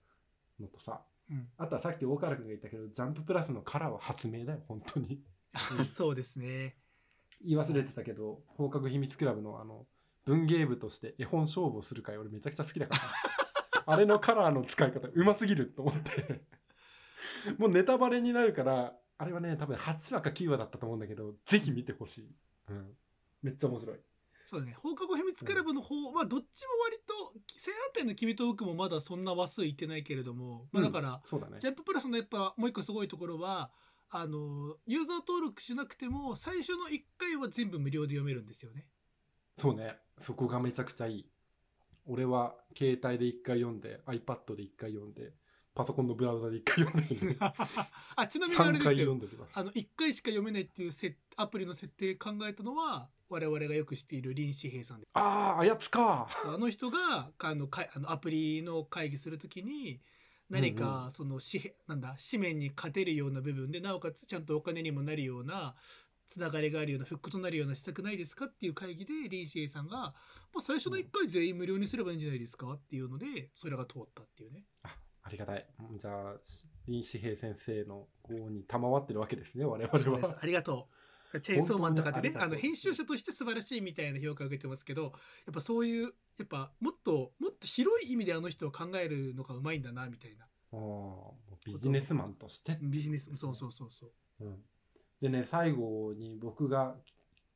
[0.59, 1.47] のとさうん。
[1.57, 5.21] あとはさっき大川君が言ったけどジャンププラスのカラーは発明だよ本当に。
[5.53, 6.77] あ そうですね。
[7.41, 9.85] 言い忘れてたけど放課後秘密クラブのあの
[10.25, 13.01] 文芸部として絵本勝負をする会俺めちゃくちゃ好きだから。
[13.87, 16.41] あれのカラーの使い方うますぎると思って。
[17.57, 22.31] もうネタバレになるからあれはね多分8話か9話だったと思うんだけどぜひ見てほしい、
[22.69, 22.87] うん、
[23.43, 23.99] めっちゃ面白い
[24.49, 24.77] そうだね。
[24.81, 31.57] 放課後秘密クラブの方はどっちも割と正反対の君と僕もまだそんな話数いってないけれども、まあ、だから、そうだね。
[31.59, 33.71] ジャンププラスのやっぱもう一個すごいところは
[34.09, 38.85] あのユーザー登録しなくても最初の1回は全部無料で読めるんですよね。
[39.57, 39.95] そうね。
[40.19, 41.25] そこがめちゃくちゃいい。
[42.07, 45.33] 俺は携帯で1回読んで iPad で1回読んで
[45.73, 47.25] パソコンのブラウザで一回読んでる。
[47.25, 47.37] ん で
[48.15, 49.35] あちなみにあれ3回です。
[49.35, 60.01] よあの1回しか読めないっていうせアプリの設定考えたのは我々がよく知っている林志平さんですあああやつかあの人があのかいあのアプリの会議するときに
[60.49, 65.75] 何うんかその紙幣なんだ紙面に勝てるような部分でなおかつちゃんとお金にもなるような
[66.27, 70.13] つながりがあるようなフックとなるような施策ないですかっていう会議で林志平さんが、ま
[70.57, 74.63] あ、最初の1回全員無料にすればいいんじゃないですかっていうのでそれが通ったっていうね。
[74.83, 75.65] あありがたい
[75.97, 76.35] じゃあ
[76.85, 81.04] 林志平先生の号に賜ってるわけですね我々はありがとう。
[81.41, 85.11] チェーンソーマンとかでねあの編集者として素晴らしいみたいな評価を受けてますけどやっ
[85.53, 90.45] ぱそういうやっぱもっともっと広い意味であの人は考えるのがうまいんだなみたいな。
[91.65, 94.45] ビジネスマンとしてビジネスそうそうそうそう。
[94.45, 94.57] うん、
[95.21, 96.95] でね最後に僕が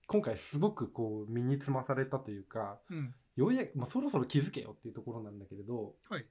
[0.07, 3.13] 今回すごくこう身につまされたというかうん。
[3.35, 6.25] ようやく、まあ、そろそろ気づけよっていうところなんだけれどはい。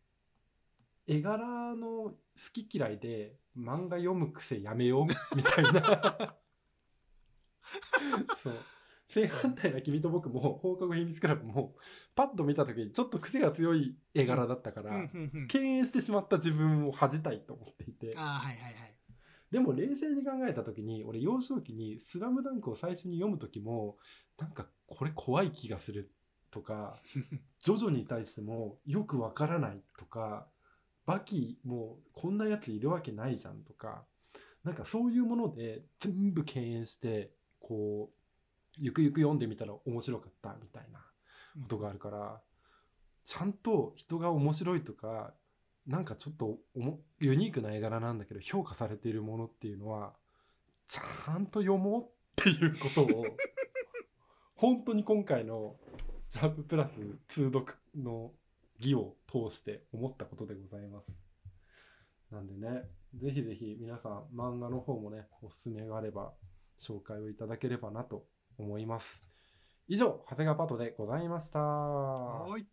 [1.07, 2.15] 絵柄の好
[2.53, 6.35] き嫌いで漫画読む癖やめようみたいな
[8.43, 8.55] そう。
[9.09, 11.75] 正反対な君と僕も放課後秘密クラブも
[12.15, 15.09] パッと見た時にちょっと癖が強い絵柄だったから、
[15.49, 18.15] 敬遠してしまった自分を恥じたいと思っていて。
[18.17, 18.95] ああはいはいはい。
[19.51, 23.97] でも冷静に考えた時に俺幼少期に「スラムダンクを最初に読む時も
[24.37, 26.13] なんかこれ怖い気がする
[26.51, 27.01] とか
[27.59, 30.49] ジョジョに対してもよくわからないとか
[31.07, 34.05] バキもこんなやついるわけないじゃんとか
[34.65, 37.33] なんかそういうもので全部敬遠して
[37.69, 38.15] こう
[38.79, 41.01] ゆくゆく読んでみたら面白かったみたいな
[41.63, 42.41] ことがあるから
[43.25, 45.35] ちゃんと人が面白いとか
[45.87, 50.15] なんかちょっとおもユニークな絵柄なんだけど評価されているものっていうのは
[50.87, 52.07] ちゃんと読もうっ
[52.37, 53.27] ていうことを
[54.57, 55.77] 本当に今回の
[56.31, 58.33] 「ジャンププラス」通読の
[58.79, 61.21] 儀を通して思ったことでございます。
[62.31, 66.33] なんでね、ぜひぜひ皆さん漫画の方もね、おすすめがあれば
[66.81, 68.25] 紹介をいただければなと
[68.59, 69.27] 思います。
[69.89, 71.61] 以上、長谷川パトでございました。
[71.61, 72.67] はい。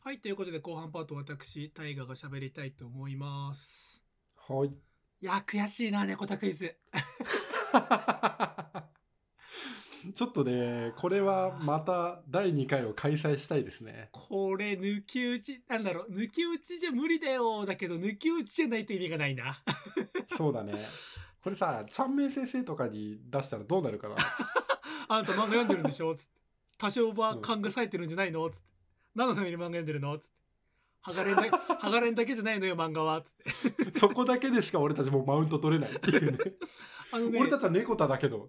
[0.00, 4.02] はい、ということで後半パート私、大河が喋りたいと思います。
[4.36, 4.68] はい。
[4.68, 4.72] い
[5.20, 6.76] や、悔しいな、猫タクイズ。
[10.14, 14.10] ちょっとね、これはまた第2回を開催したいですね。
[14.12, 17.64] これ、抜き打ち、なんだろう、抜き打ちじゃ無理だよ。
[17.64, 19.62] だけど、抜き打ちじゃないと意味がないな。
[20.36, 20.74] そうだね。
[21.44, 24.16] これさ、ちゃんめい先生とかに出したらどうなるかな？
[25.08, 26.14] あんた漫画読んでるんでしょ？
[26.14, 26.30] つって。
[26.78, 28.48] 多少は勘が冴えてるんじゃないの？
[28.48, 28.64] つって。
[29.14, 30.18] 何のために漫画読んでるの？
[30.18, 30.34] つって。
[31.02, 31.42] ハガレンだ、
[31.78, 33.20] ハガレンだけじゃないのよ、漫画は？
[33.20, 33.34] つっ
[33.92, 33.92] て。
[34.00, 36.38] そこだけでしか俺たちもうマウント取れないっていうね。
[37.12, 38.48] あのね、俺たちは猫田だけど。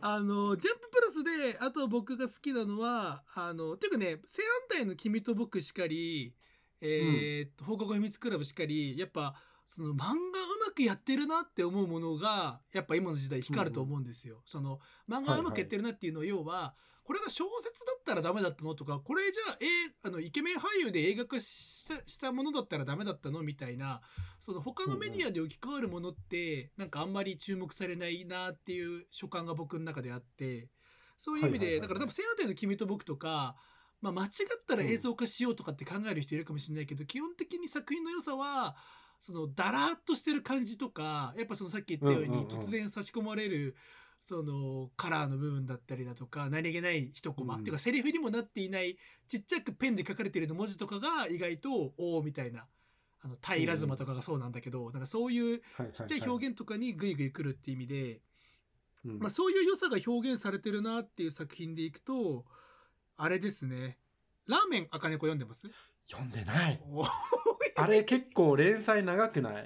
[0.00, 6.34] あの、ジャンププラスで、あと僕が好きなのは、あの、ていうかね、正反対の君と僕しかり、
[6.80, 9.34] えーっと、放課後秘密クラブしかり、やっぱ、
[9.66, 10.14] その漫画う
[10.66, 14.42] まくやってるなって思うものが、やっぱ今の時代光ると思うんですよ。
[14.46, 16.74] その、漫画うまくやってるなっていうのは、要は、
[17.06, 24.00] これが小説だったらダメだったのとか、これじゃあ、えあの、イケメン俳優で映画化したしたものだったらダメだったのみたいな、
[24.40, 30.68] その他のメディアで置き換わるものって、なんかあんまり注目されないなっていう所感が僕の中であって、
[31.16, 33.56] そういう意味で、はいはいはいはいだから多分、正反対の君と僕とか、
[34.00, 34.30] まあ、間違っ
[34.66, 38.76] たら映像化しようとかって考える人いるかもしれないけど、基本的に作品の良さは、
[39.20, 43.76] そのだらーっとしてる感じとかやっぱそのさっき言ったように突然差し込まれる
[44.20, 47.60] そのカラーの部分だったりだとか何気ない一コマ、うん。
[47.60, 48.96] っていうかセリフにもなっていない
[49.28, 52.66] ちっちゃくペンで書かれている文字とかが意外とおおみたいな
[53.22, 55.58] あの平妻とかがそうなんだけど、なんかそういう
[55.92, 58.20] ちっちゃい表現とかにグイグイ来るって意味で、
[59.04, 62.44] 現、まあ、そういう良さが表現されてるなっていう作品でいくと
[63.16, 63.98] あれですね。
[64.46, 65.68] ラーメン赤猫読んでます？
[66.08, 66.80] 読んでない。
[67.76, 69.64] おあれ結構連載長くない？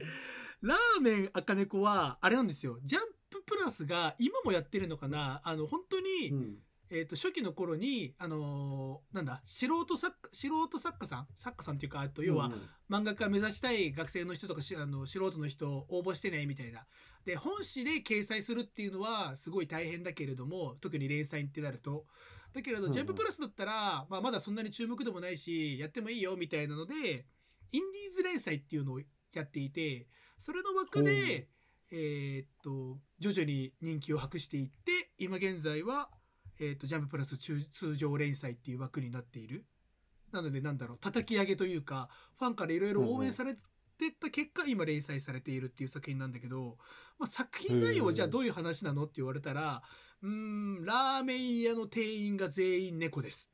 [0.63, 2.79] ラーメン赤猫はあれなんですよ。
[2.85, 5.41] ジャンププラスが今もやってるのかな？
[5.45, 6.57] あの本当に、うん。
[6.93, 9.41] えー、と初期の頃にあのーなんだ？
[9.45, 11.29] 素人作家素人作家さん？
[11.37, 12.53] 作家さんっていうかあと要は、うん。
[12.91, 16.87] 漫画家目指したい学生の人とかしあの素人の人応募してねみたいな。
[17.25, 22.07] で本誌で掲載するっていうのはすごい大変だけれども特に連載ってなると。
[22.53, 27.25] だけれど、ジャンププラスだったら、まあ、まだそんなに注目でもないしやってもいいよみたいなので
[27.73, 29.01] インディーズ連載っていうのを
[29.33, 30.07] やっていて
[30.39, 31.49] それの枠で
[31.91, 36.09] えーっと徐々に人気を博していって今現在は、
[36.59, 39.65] えーっとジャンププラス通通常連載っていう枠になっている。
[40.33, 42.09] なのでなんだろう叩き上げというか
[42.39, 43.61] ファンからいろいろ応援されて
[44.09, 46.79] った結果、今連載されているっていう作品なんだけど、
[47.19, 49.83] まあ、作品内容はじゃあどういう話なのって言われたら
[50.23, 53.51] うーんラーメン屋の店員が全員猫です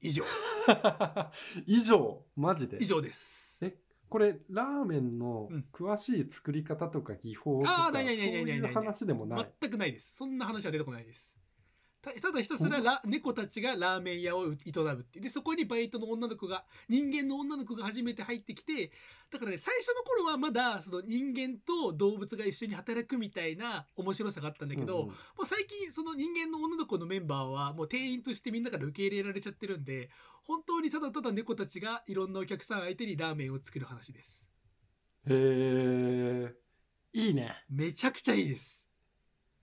[0.00, 0.24] 以上。
[1.66, 2.78] 以上マジで？
[2.80, 3.58] 以上です。
[3.62, 3.76] え
[4.08, 5.66] これラーメンのうん。
[5.72, 10.16] 詳しい作り方とか技法とか、あーそういう話でもない、全くないです。
[10.16, 11.37] そんな話は出てこないです
[12.14, 18.90] たただひたすらラ猫たちがラーメン屋を営むってでそこにバイトの女の子が人間の女の子が初めて入ってきて
[19.30, 25.08] だからね最初の頃はまだその人間と動物が一緒に働くみたいな面白さがあったんだけど、うんうん。
[25.08, 30.10] もう最近その人間の女の子のメンバーはもう店員としてみんなから受け入れられちゃってるんで
[30.44, 34.48] 本当にただただ猫たちがいろんなお客さん相手にラーメンを作る話です。
[35.26, 36.54] へえ
[37.12, 37.52] いいね。
[37.68, 38.87] めちゃくちゃいいです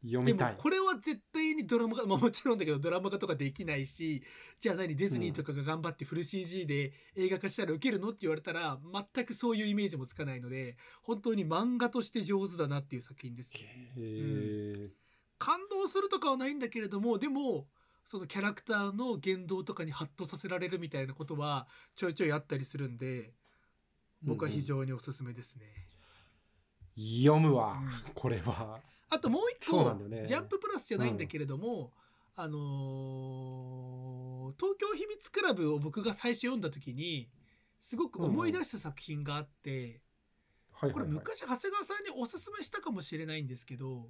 [0.05, 0.47] 読みたい。
[0.49, 4.23] でもこれは絶対にドラマ化、まあ、もちろんだけどドラマ化とかできないし
[4.59, 8.77] じゃあ何ディズニーとかが頑張ってフル CG で映画化したら受けるのって言われたら
[9.15, 13.59] 全くそういうイメージもつかないので本当に漫画として上手だなっていう作品ですね。
[13.59, 14.89] へえ、
[15.37, 17.67] 感動するとかはないんだけれどもでも
[18.03, 23.33] そのキャラクターの言動とかにハッとさせられるみたいなことはちょいちょいあったりするんで
[24.21, 25.65] 僕は非常におすすめですね、
[26.97, 28.13] 読むわ、うん。
[28.13, 28.79] これは
[29.09, 30.25] あともう一個ね。
[30.25, 31.93] ジャンププラスじゃないんだけれども、
[32.35, 34.25] あのー
[34.59, 37.29] 東京秘密クラブを僕が最初読んだ時に
[37.79, 39.95] すごく思い出した作品があって、はいはい
[40.71, 40.93] はい。
[40.93, 44.07] これ昔長谷川さんにおすすめしたかもしれないんですけど、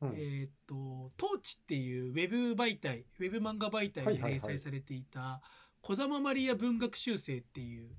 [0.00, 0.12] うん。
[0.14, 5.40] えーっと「トーチ」っていうウェブ媒体ウェブ漫画媒体で連載されていた
[5.82, 7.90] 「児玉マリア文学修正」っていう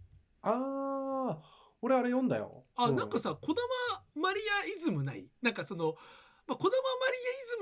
[0.42, 2.64] ああ俺あれ読んだよ。
[2.76, 3.68] あ、うなんかさ、児玉
[4.16, 5.26] マリアイズムない？
[5.42, 5.96] なんかその、
[6.48, 7.08] まあ、児玉マ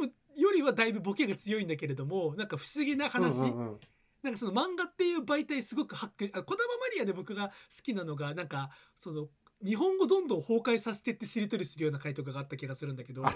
[0.01, 3.39] リアイズムよりはだいぶボケが強いんだけれども、なんか不思議な話。
[3.39, 3.79] うんうんうん。
[4.23, 7.53] なんかその漫画っていう媒体すごくハック、あ、児玉マリアで僕が好
[7.83, 9.27] きなのが、なんか、その、
[9.63, 13.31] 日本語どんどん崩壊させてってしりとりするような回とかがあった気がするんだけど、あ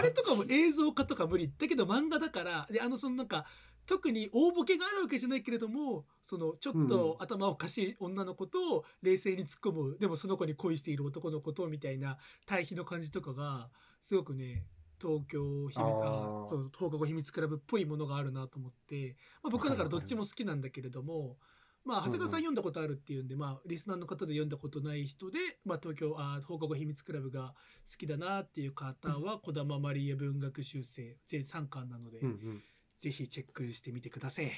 [0.00, 1.52] れとかも映像化とか無理。
[1.58, 3.44] だけど漫画だからであのそのなんか
[3.86, 9.96] 特に大ボケがあるわけじゃないけれどもそのちょっと頭おかしい女の子と冷静に突っ込む。
[9.98, 13.68] でもその子に恋している男の子とみたいな対比の感じとかが
[14.02, 14.64] すごくね
[15.00, 21.36] 東京秘密あそう放課後秘密クラブっぽいものがあるなと思って、まあ、僕はだからどっちも好きなんだけれども、
[21.84, 27.54] まあ、長谷川さん読んだことあるっていうんで、まあ、リスナーの方で読んだことない人で、まあ、東京あ放課後秘密クラブが
[27.90, 32.62] 好きだなっていう方は児玉マリエ文学修正全3巻なので、うんうん
[32.96, 34.50] ぜひチェックしてみてください。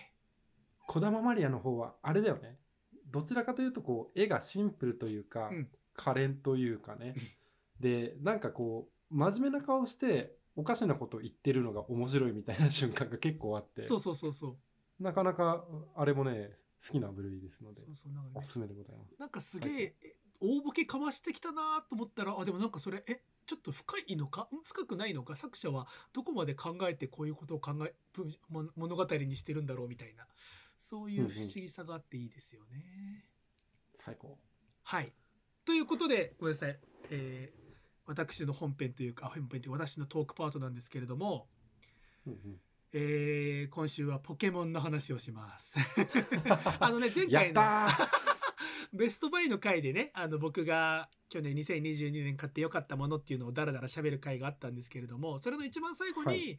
[0.86, 2.58] 児玉マリアの方はあれだよね。
[3.10, 5.68] どちらかというとこう絵がシンプルというか、うん。
[5.94, 7.14] 可憐というかね。
[7.80, 13.82] でなんかこう真面目な顔しておかしなこと言ってるのが面白いみたいな瞬間が結構あって。
[13.84, 14.56] そうそうそうそ
[15.00, 15.02] う。
[15.02, 15.64] なかなか
[15.96, 16.50] あれもね
[16.84, 18.18] 好きな部類ですのでそうそうね。
[18.34, 19.14] おすすめでございます。
[19.18, 24.42] なんかすげええ大ボケかましてきたなと思ったらあでもなんかそれえちょっと深いのか？
[24.42, 24.46] ん？
[24.62, 25.34] 深くないのか？
[25.34, 27.94] 作者はどこまで考えてこういうことを考え
[28.76, 30.26] 物語にしてるんだろうみたいな。
[30.78, 33.24] そういう不思議さがあっていいですよね。
[33.96, 34.38] 最高。
[34.82, 35.12] はい。
[35.64, 36.78] ということでごめんなさい、
[37.10, 37.58] えー
[38.10, 41.46] 私の本編というかあ本編というか私のトークパートなんですけれども、
[42.26, 42.60] うんうん。
[42.94, 45.78] えー今週はポケモンの話をします。
[46.80, 48.10] あのね前やっ回のた
[48.92, 56.58] ベストバイの回でねあの僕が去年2022年買ってよかったものっていうのをダラダラ喋る回があったんですけれどもそれの一番最後に、はい。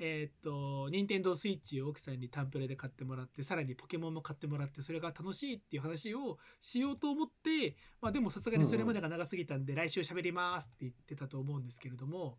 [0.00, 12.38] えーっと任天堂スイッチを奥さんにタンプレで買ってもらってさらにポケモンも買ってもらってそれが楽しいっていう話をしようと思って、まあ、でもさすがにそれまでが長すぎたんで、来週喋りますって言ってたと思うんですけれども、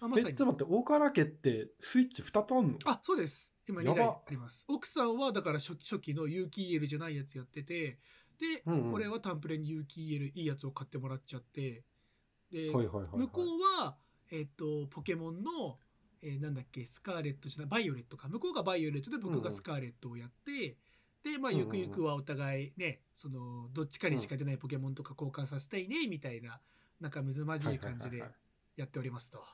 [0.00, 0.34] まあ、まえさに。
[0.34, 2.78] ちょっと待って大川家ってスイッチ2つあんの？
[2.86, 3.50] あそうです。
[3.68, 3.96] 今2やば。
[3.98, 4.64] 台あります。
[4.68, 7.98] 奥さんはだから初初期の有機 EL じゃないやつやってて
[8.38, 8.92] で、うんうん。
[8.92, 11.84] これはタンプレに有機 EL いいやつを買ってもらっちゃって。
[12.50, 13.96] で、はいはいはい、はい、向こうは、
[14.30, 15.78] えっとポケモンの、
[16.22, 18.28] えーなんだっけスカーレットじゃないバイオレットか。
[18.28, 20.76] 向こうがバイオレットで僕がスカーレットをやって、
[21.22, 21.66] でまあうんうんうん。
[21.66, 26.60] ゆくゆくはお互いねそのどっちかにしか出ないポケモンとか交換させたいねみたいな
[27.00, 28.36] 仲睦まじい感じではいはいはいは
[28.76, 28.80] い。
[28.80, 29.44] やっておりますと。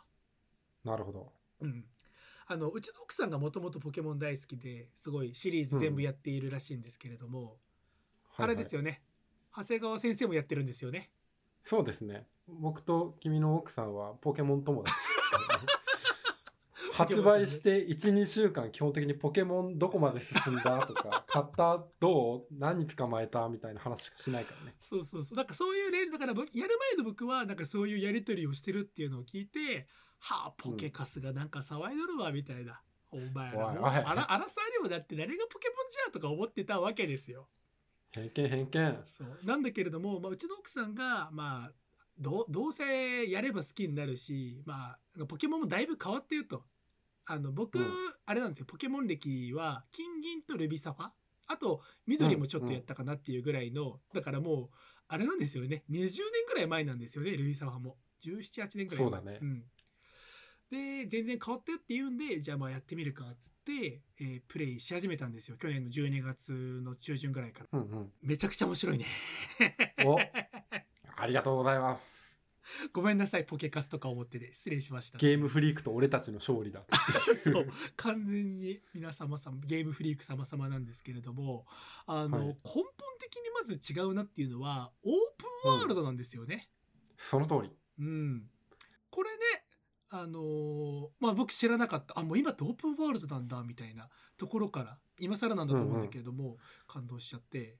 [0.85, 1.33] なるほど。
[1.61, 1.85] うん、
[2.47, 7.59] あのうちの奥さんがもともとポケモン大好きですごいシリーズ全部やっているらしいんですけれども、
[8.45, 9.03] あれですよよね。
[9.57, 11.11] 長谷川先生もやってるんですよね。
[11.63, 12.27] そうですね。
[12.49, 15.67] 僕と君の奥さんはポケモン友達ですからね。
[16.93, 22.47] 発売して12週間基本的にポケモンどこまで進んだとか 買ったどう？
[22.51, 23.49] 何捕まえた？
[23.49, 24.75] みたいな話しかしないからね。
[24.79, 25.37] そうそうそう。
[25.37, 29.87] なんかそういう例だから僕やる前の僕はなんかそういうやり取りをしてるっていうのを聞いて
[30.19, 37.49] はあポケカスがなんか騒いどるわみたいな、お前らもあらさにもだって誰がポケモンじゃとか思ってたわけですよ
[38.13, 38.99] 偏見偏見。
[39.05, 39.39] そう。
[39.45, 41.73] なんだけれども、まあ、うちの奥さんがまあ
[42.19, 46.65] どうどうせやれば好きになるし、まあ、ポケモンもだいぶ変わってると。
[47.27, 47.87] あの僕、うん。
[48.27, 48.67] あれなんですよ。
[48.67, 51.11] ポケモン歴は金銀とルビサファ。
[51.47, 54.69] あと緑もちょっとやったかなっていうぐらいの、だからもう
[55.09, 55.85] あれなんですよね。
[55.91, 56.11] 20年
[56.49, 57.97] ぐらい前なんですよねルビサワも。
[58.25, 59.09] 1718年ぐらい前。
[59.09, 59.39] そうだね。
[59.39, 59.65] ん
[60.71, 68.13] で全然変わったよって言うんでじゃあまあやってみるかっつって、えープレイし始めたんですよ去年の12月の中旬ぐらいからうんうん。
[68.23, 69.07] めちゃくちゃ面白いね
[70.05, 70.19] お
[71.17, 72.31] ありがとうございます。
[72.93, 76.85] ごめんなさいポケカスとか思ってて失礼しましたゲームフリークと俺たちの勝利だ。
[77.37, 77.67] そう
[77.97, 81.67] 完全に皆様さんゲームフリーク様々なんですけれども
[82.07, 82.85] あの、はい根本
[83.19, 86.71] 的にまず違うなっていうのはオープンワールドなんですよね。
[87.17, 87.71] その通り。
[87.99, 88.51] うん、
[89.11, 89.60] これね
[90.13, 92.19] あのーまあ僕知らなかった。
[92.19, 96.57] あもう今ってオープンワールドなんだみたいなところから今更なんだと思うんだけれども、
[96.89, 97.77] 感動しちゃって。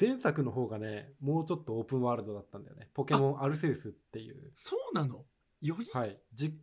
[0.00, 2.88] 前作の方がね、もうちょっとオープンワールドだったんだよね。
[2.94, 4.50] ポケモンアルセウスっていう。
[4.56, 5.24] そうなの？
[5.60, 6.18] より、はい。
[6.32, 6.58] じ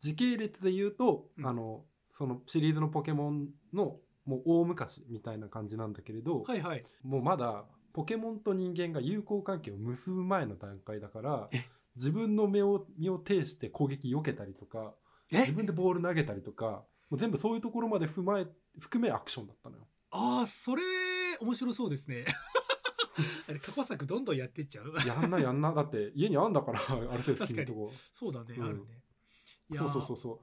[0.00, 1.46] 時系列で言うと、うん。
[1.46, 6.84] あの、そのシリーズのポケモンのもう大昔みたいな感じなんだけれど、はいはい。
[7.02, 11.64] もうまだポケモンと人間が友好関係を結ぶ前の段階だからえ？
[11.96, 14.94] 自分の身を身を挺して攻撃避けたりとか
[15.30, 15.40] え？
[15.40, 18.46] 自分でボール投げたりとかもう全部そういうところまで踏まえ
[18.78, 19.86] 含めアクションだったのよ。
[20.10, 20.82] ああそれ
[21.40, 22.26] 面白そうですね。
[23.48, 24.92] あれ過去作どんどんやっていっちゃう？
[25.06, 25.72] やんなやんな。
[25.72, 26.80] だって家にあんだから
[27.12, 28.64] アルセウスっていうとこそうだね、うん。
[28.64, 29.02] あるね。
[29.72, 30.42] そうそうそうそ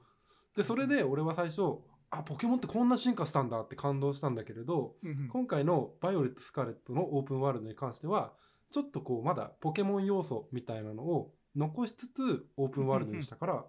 [0.54, 0.56] う。
[0.56, 1.78] でそれで俺は最初
[2.10, 5.28] あポケモンってこんな進化したんだって感動したんだけれどうんうん。
[5.28, 8.34] 今回の「バイオレット・スカーレット」のオープンワールドに関しては
[8.70, 13.64] ちょっとこうまだポケモン要素みたいなのを残しつつオープンワールドにしたから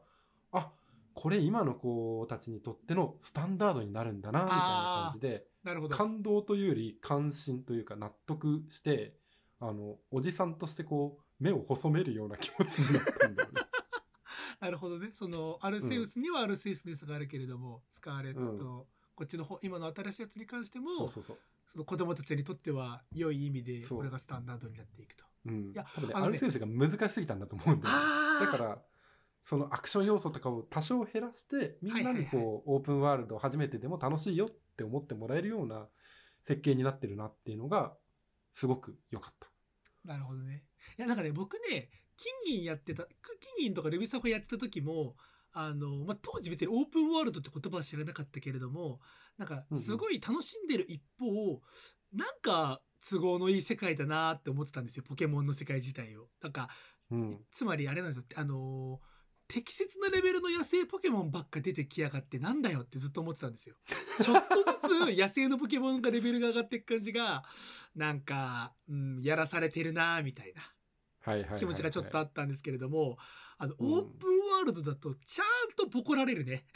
[0.52, 0.72] あ
[1.14, 9.16] これ今の子たちにとってのスタンダードになるんだなみたいな感じでなるほど感動というより関心というか納得して
[9.60, 13.62] あのおじさんとしてこう目を細めるような気持ちになったんだよね。
[14.60, 21.38] なるほどねそのアルセウスにはアルセウスの良さがあるけれども、スカーレット、うんこっちの方今の新しいやつに関してもそうそうそう。
[21.68, 25.24] その子供たちにとっては良い意味でこれがスタンダードになっていくと。
[25.46, 28.02] うん、いや多分ねねアルセウスが難しすぎたんだと思うんだよね。
[28.02, 28.82] あだから
[29.44, 35.88] そのアクション要素とかを多少減らしてみんなにこう、はいはいオープンワールド初めてでも楽しいよって思ってもらえるような
[36.48, 37.94] 設計になってるなっていうのが
[38.54, 39.48] すごく良かった。
[40.04, 40.64] なるほどね。
[40.98, 45.16] いやなんかね僕ね金銀やってた金銀とかルビサファやってた時も
[45.52, 49.00] あの、まあ、当時別にオープンワールドって言葉は知らなかったけれども
[49.38, 51.62] なんかうんうんすごい楽しんでる一方、
[52.14, 56.28] なんか都合のいい世界だなって思ってたんですよポケモンの世界自体を。
[56.42, 56.70] なんか
[57.12, 59.00] うん、つまりあれなんですよあの
[59.48, 63.76] 適切なレベルの野生ポケモンばっか出てきやがってなんだよってずっと思ってたんですよ。
[64.20, 67.44] ちょっとずつ野生のポケモンがレベルが上がっていく感じが
[67.96, 70.54] なんか、うん、やらされてるなみたい
[71.28, 73.18] な気持ちがちょっとあったんですけれども、
[73.60, 76.66] あのうんオープンワールドだとちゃんとボコられるね。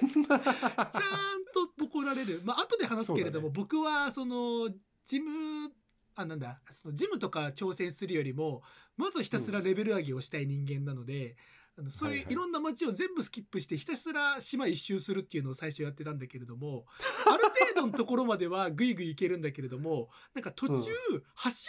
[0.00, 2.40] ちゃんとボコられる。
[2.44, 4.70] まあ後で話すけれども、そう僕はその
[5.04, 5.70] ジム
[6.14, 8.62] あなんだそのジムとか挑戦するよりも
[8.96, 11.36] まずひたすらレベル上げをしたい人間なので、
[11.78, 12.34] あのそうはいうい。
[12.34, 16.84] ろんな街を全部スキップしてひたすら島一周するっていうのを最初やってたんだけれども
[17.26, 20.90] ある程度のところまではグイグイいけるんだけれどもなんか途中、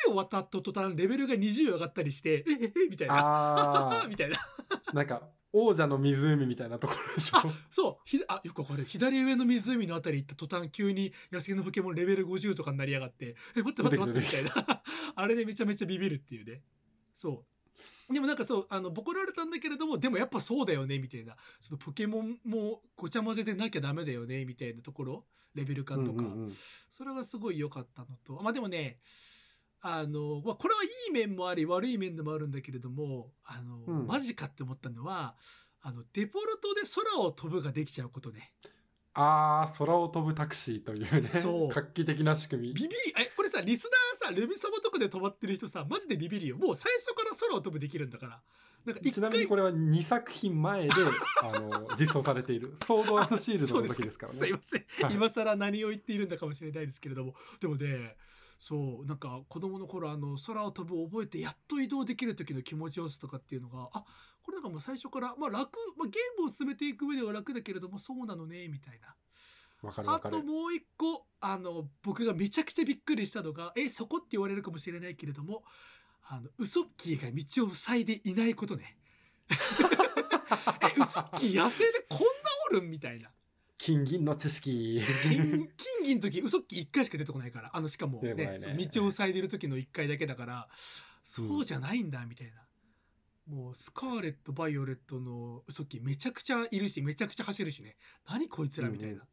[0.06, 3.16] 橋を渡った途端レベルが20上がったりしてえええみたいな。
[3.20, 4.38] あ みたいな。
[4.70, 7.40] あなんか王者の湖みたいなところでしょ。
[7.70, 7.98] そう。
[8.06, 8.86] ひあよくわかる。
[8.86, 13.36] 左上の湖のあたり行った途端急に野生のポケモンレベル50とかになりやがって。
[13.56, 14.84] え待って待って待ってみたいな。
[15.16, 16.62] あれでめちゃめちゃビビるっていうね。
[17.14, 17.46] そ
[18.10, 18.14] う。
[18.14, 21.36] でもなんかそうあのボコられたんだけれどもでもやっぱそうだよねみたいな。
[21.60, 25.26] そのポケモンもごちゃ混ぜでなきゃダメだよねみたいなところ。
[25.54, 26.54] レベル感とか、うんうんうん。
[26.90, 28.42] それがすごい良かったのと。
[28.42, 29.00] まあでもね
[29.82, 34.08] あの、まあ、これはいい面もあり悪い面でもあるんだけれどもあの、うん。
[34.08, 35.36] マジかって思ったのは
[35.82, 38.54] あのデフォルトで空を飛ぶができちゃうことね。
[39.14, 41.68] ああ空を飛ぶタクシーというねそう。
[41.68, 42.74] 画期的な仕組み。
[42.74, 43.90] ビビりえこれさリス
[44.22, 46.58] ナーさルビサバとかで止まってる人さマジでビビりよ。
[46.58, 48.42] もう最初から空を飛ぶできるんだから。
[48.86, 50.94] なんか一ちなみにこれは2作品前で
[51.44, 52.74] あの実装されている。
[52.86, 54.40] ソードアンドシールドの時ですからね。
[54.40, 55.16] すいません、はい。
[55.16, 57.36] 今更何を言っているんだかもしれないですけれども。
[57.60, 58.16] でもね
[58.62, 64.04] そうなんか子供の頃あの空を飛ぶを覚えてやっと移動できる時の気持ちよさとかっていうのがあ
[64.44, 69.16] これなんかもう最初からまあ楽、まあ、ゲームを進めていく上では楽だけれどもそうなのねみたいな。
[70.14, 70.20] あ。
[70.20, 75.64] ともう一個あの僕がめちゃくちゃびっくりしたのがえそこって言われるかもしれないけれども
[76.30, 78.96] あのウソッキーが道を塞いでいないことね。
[79.50, 82.26] えウソッキー野生でこんな
[82.70, 82.92] おるん？
[82.92, 83.32] みたいな
[83.84, 85.02] 金銀の知識。
[85.24, 88.60] 金金銀の時ウソッキー1回しか出てこないからあのしかも、ねね
[88.94, 90.68] 道を塞いでる時の1回だけだから
[91.24, 97.96] そうじゃないんだみたいな、もうスカーレットバイオレットのウソッキーめちゃくちゃいるしめちゃくちゃ走るしね
[98.30, 99.24] 何こいつらみたいな、うんうん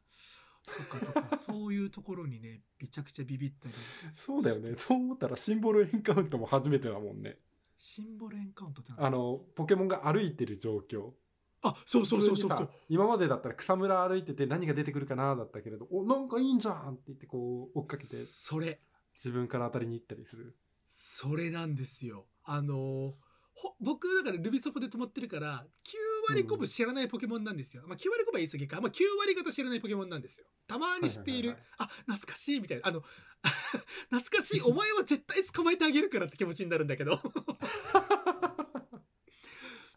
[0.69, 3.73] とかとかそういうところにねめちゃくちゃビビったり
[4.15, 4.75] そうだよね。
[4.77, 7.37] そう思ったらシンボルエンカウントも初めてだもんね。
[7.79, 11.13] シンボルエンカウントってあの、ポケモンが歩いてる状況。
[11.61, 12.49] あそうそうそうそう。
[12.49, 18.15] そう今までだったら草むら歩いてて何が出てくるかなだったけれど、お、なんかいいんじゃんって言ってこう追っかけて。
[18.15, 18.79] それ。
[19.15, 20.55] 自分から当たりに行ったりする。
[20.89, 22.25] それなんですよ。
[22.43, 23.11] あの
[23.53, 30.45] ほ僕だからルビソポで止まってるから9割5分知らないポケモンなんですよ、まあ、9割5分は言い過ぎか、まあ、9割方知らないポケモンなんですよ。
[30.67, 31.67] たまに知っている、はいはい。
[31.79, 32.87] あ懐かしいみたいな。
[32.87, 33.03] あの
[34.09, 34.61] 懐かしい。
[34.61, 37.19] お前は絶対捕まえてあげるからって気持ちになるんだけど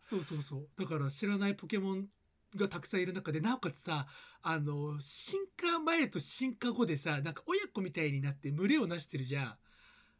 [0.02, 2.08] そうそうそうだから知らないポケモン
[2.56, 4.06] がたくさんいる中でなおかつさ
[4.42, 9.56] あの進化前と進化後でさなんか親子みたいになって群れをなしてるじゃんあ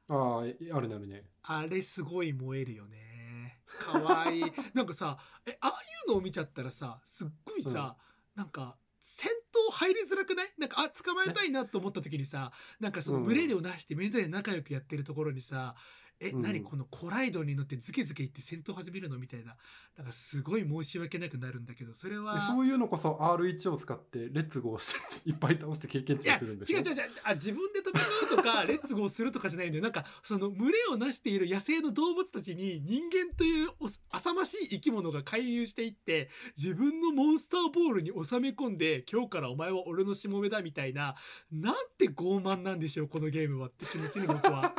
[0.08, 0.44] あ、あ
[0.80, 1.24] るねあるね。
[1.42, 3.60] あれすごい燃えるよね。
[3.78, 4.42] かわいい。
[4.74, 5.16] なんかさ、
[5.46, 5.74] え、ああい
[6.06, 7.96] うのを見ちゃったらさ、すっごいさ、
[8.34, 10.52] なんか、戦闘入りづらくない？
[10.58, 15.74] なんか、あ、捕まえたいなと思った時にさ、なんかそのうん群れをなしてみんなで仲良くやってるところにさ、
[16.20, 19.18] え、うん何このコライドに乗ってズケズケ行って戦闘始めるの？
[19.18, 19.56] みたいな。
[19.96, 22.34] なんかすごい申し訳なくなるんだけど、それは。
[22.34, 26.78] でそういうのこそ R1 を使ってレッツゴーしていっぱい倒して経験値にするんでしょ？
[26.78, 27.90] 違う違う違うあ自分で戦
[28.34, 41.14] うとか レッツゴーするとかじゃないんだよなんかその群れをなしている野生の動物たちに人間というお浅ましい生き物が介入していって自分のモンスターボールに収め込んで今日からお前は俺のしもべだみたいな
[41.50, 44.72] なんて傲慢なんでしょうこのゲームはって気持ちに僕は。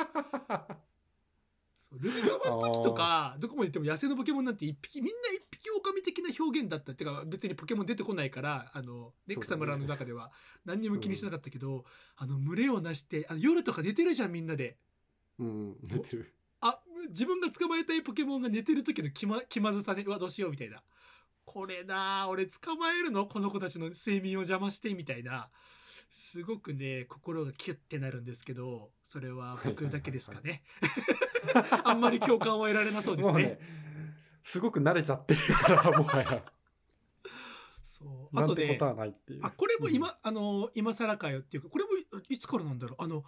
[1.99, 10.31] ルビサバの時とかどこまで行っても野生のポケモンなんて一匹みんな一匹狼的な表現だったっていうか別にポケモン出てこないからあのネクサ村の中では
[10.65, 11.85] 何にも気にしなかったけど、
[12.17, 14.77] あの群れをなしてあの夜とか寝てるじゃんみんなで。
[15.39, 16.33] うん、寝てる。
[16.61, 16.79] あ
[17.09, 20.81] 自分が捕まえたいポケモンが寝てる時の気ま気まずさねうわどうしようみたいな。
[21.45, 23.25] これな俺捕まえるの？
[23.25, 25.49] この子たちの睡眠を邪魔してみたいな
[26.09, 30.63] すごくね心がキュッてなるんですけどそれは僕だけですかね。
[31.83, 33.43] あんまり共感を得られなそうですね。
[33.43, 33.59] ね、
[34.43, 36.43] すごく慣れちゃってるから、もはや。
[37.81, 38.39] そう。
[38.39, 39.39] あとねなんてことはないっていう。
[39.43, 43.03] あこれも今、あの今更かよっていうかこれもいいつからなんだろう？
[43.03, 43.23] あの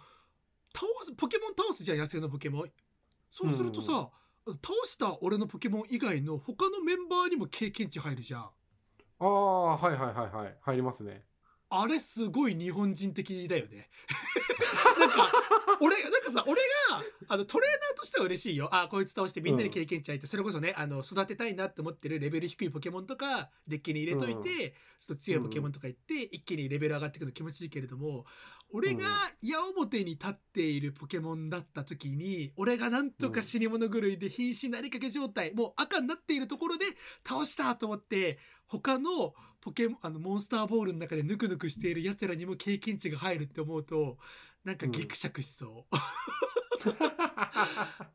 [0.74, 2.72] 倒すポケモン倒すじゃん野生のポケモン。
[3.30, 4.10] そうするとさ、
[4.46, 8.42] 倒した俺のポケモン以外の他のメンバーにも経験値入るじゃん。
[9.18, 10.56] ああ、はいはいはいはい。
[10.60, 11.24] 入りますね。
[11.68, 13.88] あれすごい日本人的だよね。
[14.98, 15.32] なんか
[15.80, 16.60] 俺なんかさ俺
[16.90, 18.68] があのトレーナーとしては嬉しいよ。
[18.72, 28.26] あこいつ倒してみんなに経験値入って、それこそねあの育てたいなって思ってるレベル低いポケモンとかデッキに入れといて、ちょっと強いポケモンとかいって、一気にレベル上がっていくの気持ちいいけれども
[28.72, 29.02] 俺が
[29.42, 36.86] 矢面に立っているポケモンだった時に俺がなんとか死に物狂いで瀕死なりかけ状態もう赤になっているところで
[37.26, 39.34] 倒したと思って他の
[39.66, 44.16] ポケモンあのモンスターボールの中でぬくぬくしている奴らにも経験値が入るって思うと
[44.62, 45.96] なんかギクシャクしそう、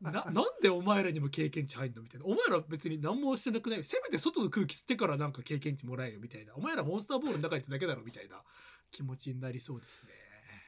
[0.00, 2.00] ななんでお前らにも経験値入んの？
[2.00, 2.26] みたいな。
[2.26, 3.84] お前ら別に何もしてなくない？
[3.84, 6.54] せめて外の空気吸ってからなんか経験値もらえよみたいな。
[6.54, 8.42] お前らモンスターボールの中にいただけだろみたいな
[8.90, 10.12] 気持ちになりそうですね。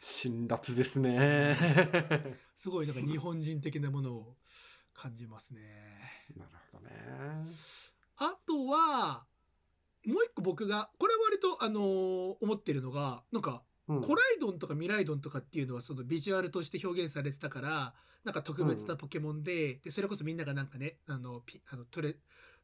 [0.00, 1.56] 辛辣ですね。
[2.56, 4.36] すごいなんか日本人的なものを
[4.92, 5.62] 感じますね。
[6.36, 6.92] なるほどね。
[8.16, 9.26] あとは
[10.06, 14.00] もう一個僕がこれは割とあのー思ってるのがなんかうん。
[14.02, 17.94] コライドンとかミライドンとかっていうのはそのビジュアルとして表現されてたから
[18.24, 22.16] なんか特別なポケモンで,、でそれこそみんながなんかねあのピあのトレ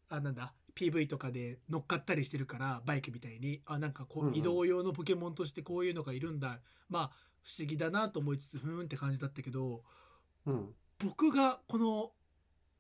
[0.09, 4.37] あなんだ PV とかで乗っかったりしてるからバイクみたいにあなんかこうんううん。
[4.37, 7.11] 移動用のポケモンとしてこういうのがいるんだ、まあ
[7.43, 9.83] 不思議だなと思いつつふーんって感じだったけど
[10.47, 10.75] うん。
[10.99, 12.13] 僕がこの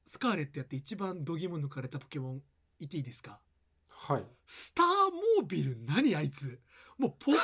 [0.06, 2.42] スカーレットやって一番度肝抜かれたポケモン
[2.78, 3.38] 言っていいですか？
[4.09, 4.24] はい。
[4.46, 6.59] スターモービル何あいつ？
[6.98, 7.40] もうポケモン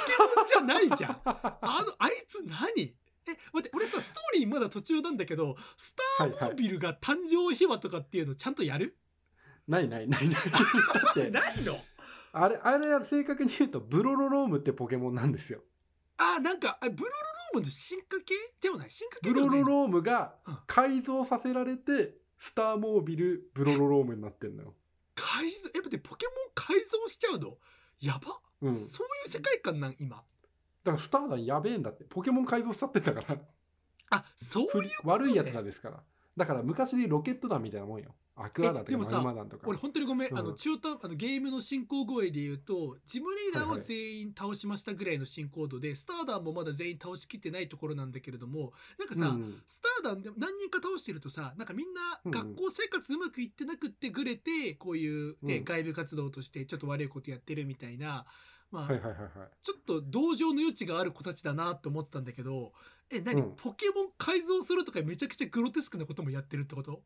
[0.46, 1.20] じゃないじゃん。
[1.24, 2.94] あのあいつ何？
[3.28, 8.96] え待って俺さストーリーまだ途中なんだけどスターモービルが誕生秘話とかっていうのちゃんとやる、
[9.68, 10.40] ないないないない。
[10.40, 11.78] だって、ないの？
[12.32, 15.62] あれ、あれは正確に言うと、ブロロロームってポケモンなんですよ。
[16.18, 17.16] あなんかあブロロ
[17.54, 18.34] ロームの進化系？
[18.60, 20.58] ではない進化系ブロロロームがうん。
[20.66, 24.74] 改造させられて、スターモービル、ブロロロームになってんのよ。
[25.36, 27.58] 改造え待ってポケモン改造しちゃうの？
[28.00, 28.78] やば、うん。
[28.78, 30.16] そういう世界観なん今
[30.84, 32.04] だからスターダンやべえんだって。
[32.04, 33.36] ポケモン改造しちゃってんだから。
[34.10, 36.02] あそういうね、悪いやつらですから。
[36.36, 38.14] だから昔でロケット団みたいなもんよ。
[38.38, 39.62] アクア団とかマグマ団とか。
[39.66, 40.38] 俺本当にごめん、うん。
[40.38, 43.78] あの中途あのゲームの進行具合で言うとジムリーダーはいはい。
[43.78, 49.62] は全員倒しましたぐらいの進行度で、スターダンもまだ全員倒しきってないところなんだけれどもなんかさ、うん。
[49.66, 55.64] スターダンでも何人か倒してるとさなんかみんなうん学校生活うまくいってなくってぐれてこういう、ねうん。
[55.64, 58.26] 外部活動としてちょっと悪いことやってるみたいな
[58.70, 59.30] まあ、はいはいはいはい。
[59.62, 62.72] ちょっと同情の余地がある子たちだなって思ってたんだけど
[63.10, 63.56] え何、うん。
[63.56, 67.02] ポケモン改造するとかめちゃくちゃグロテスクなこともやってるってこと？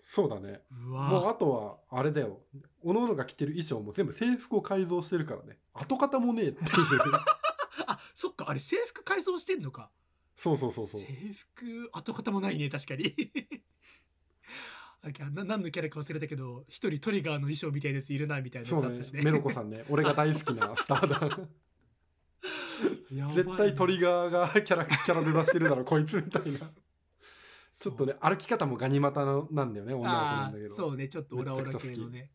[0.00, 0.62] そうだね。
[0.70, 1.50] うもうあわと
[1.90, 2.40] はあれだよ。
[2.82, 5.58] 各々が着てる衣装も全部制服を改造してるからね。
[5.74, 6.66] 跡形もねえっていう。
[7.86, 8.48] あそっか。
[8.48, 9.90] あれ制服改造してんのか。
[10.36, 11.00] そうそうそうそう。
[11.00, 13.14] 制服跡形もないね確かに。
[15.00, 19.00] あな何のキャラか忘れたけど一人トリガーの衣装みたいなやついるなみたいなそうね。
[19.22, 19.84] メロコさんね。
[19.88, 21.48] 俺が大好きなスターだ
[23.34, 26.70] 絶対トリガーが キャラキャラで出してるだろ こいつみたいな。
[27.70, 30.74] ちょっとね歩き方もガニ股のなんだよね女の子なあんだけど。
[30.74, 32.30] ーそうねちょっとオラオラ系のね。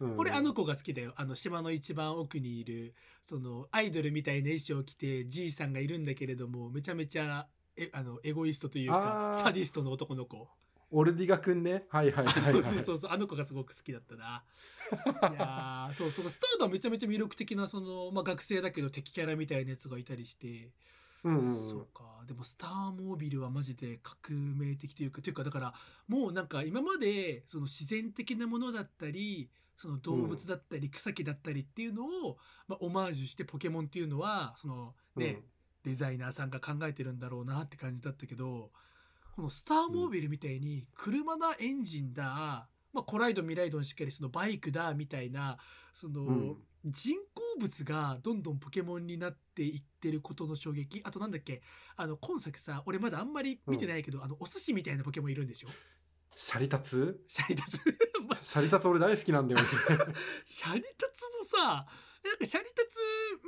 [0.00, 0.18] うん。
[0.18, 1.12] 俺あの子が好きだよ。
[1.16, 10.48] あの島の一番奥にいるそのアイドルみたいな衣装を着てじいさんがいるんだけれどもめちゃめちゃえあのエゴイストというかサディストの男の子
[10.90, 11.84] オルディガくんね。
[11.88, 13.10] はいはいはい、はい、そうそうそうそう。
[13.10, 14.44] あの子がすごく好きだったな。
[15.34, 20.70] いやーそうそうスターダーめちゃめちゃ魅力的なその、まあ、学生だけど敵キャラみたいなやつがいたりして、
[21.24, 21.68] うんうんうん。
[21.68, 22.24] そうか。
[22.26, 25.74] でもスターモービルはマジで革命的というかというかだから
[26.08, 35.42] もうなんか今までその自然的なものだったりその動物だったり草木だったりっていうのを、まあ、オマージュしてポケモンっていうのはそのね、
[35.84, 38.70] デザイナーさんが考えてるんだろうなって感じだったけど
[39.36, 42.24] このスターモービルみたいに車だエンジンだ、
[42.94, 45.58] まあ、コライドミライドにしっかりそのバイクだみたいな
[45.92, 46.56] その、うん。
[46.88, 51.02] 人工物がどんどんポケモンになっていってることの衝撃。
[51.04, 51.60] あとなんだっけ
[51.96, 55.68] あの今作さ俺まだあんまり見てないけど、あのお寿司みたいなポケモンいるんでしょ
[56.36, 57.18] シャリタツ？
[57.26, 57.80] シャリタツ。
[58.28, 59.66] まシャリタツ俺大好きなんだよね。
[60.46, 61.86] シャリタツもさ
[62.26, 62.98] なんかシャリタツ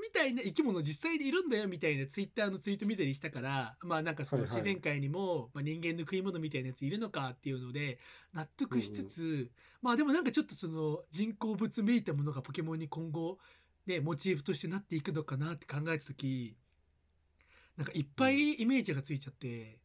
[0.01, 7.99] みたいな生き物実際にいるんだよみたいなツイッターのツイート見たりしたからまあなんかその自然界にも、まあ、人間の食い物みたいなやついるのかっていうので
[8.33, 9.51] 納得しつつ、
[9.83, 13.39] まあでもなんかちょっとその人工物めいたものがポケモンに今後
[13.87, 16.57] ねモチーフとしてなっていくのかなって考えた時
[17.77, 19.79] なんかいっぱいイメージがついちゃって。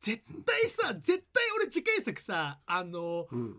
[0.00, 3.56] 絶対さ絶対俺次回作さあのうん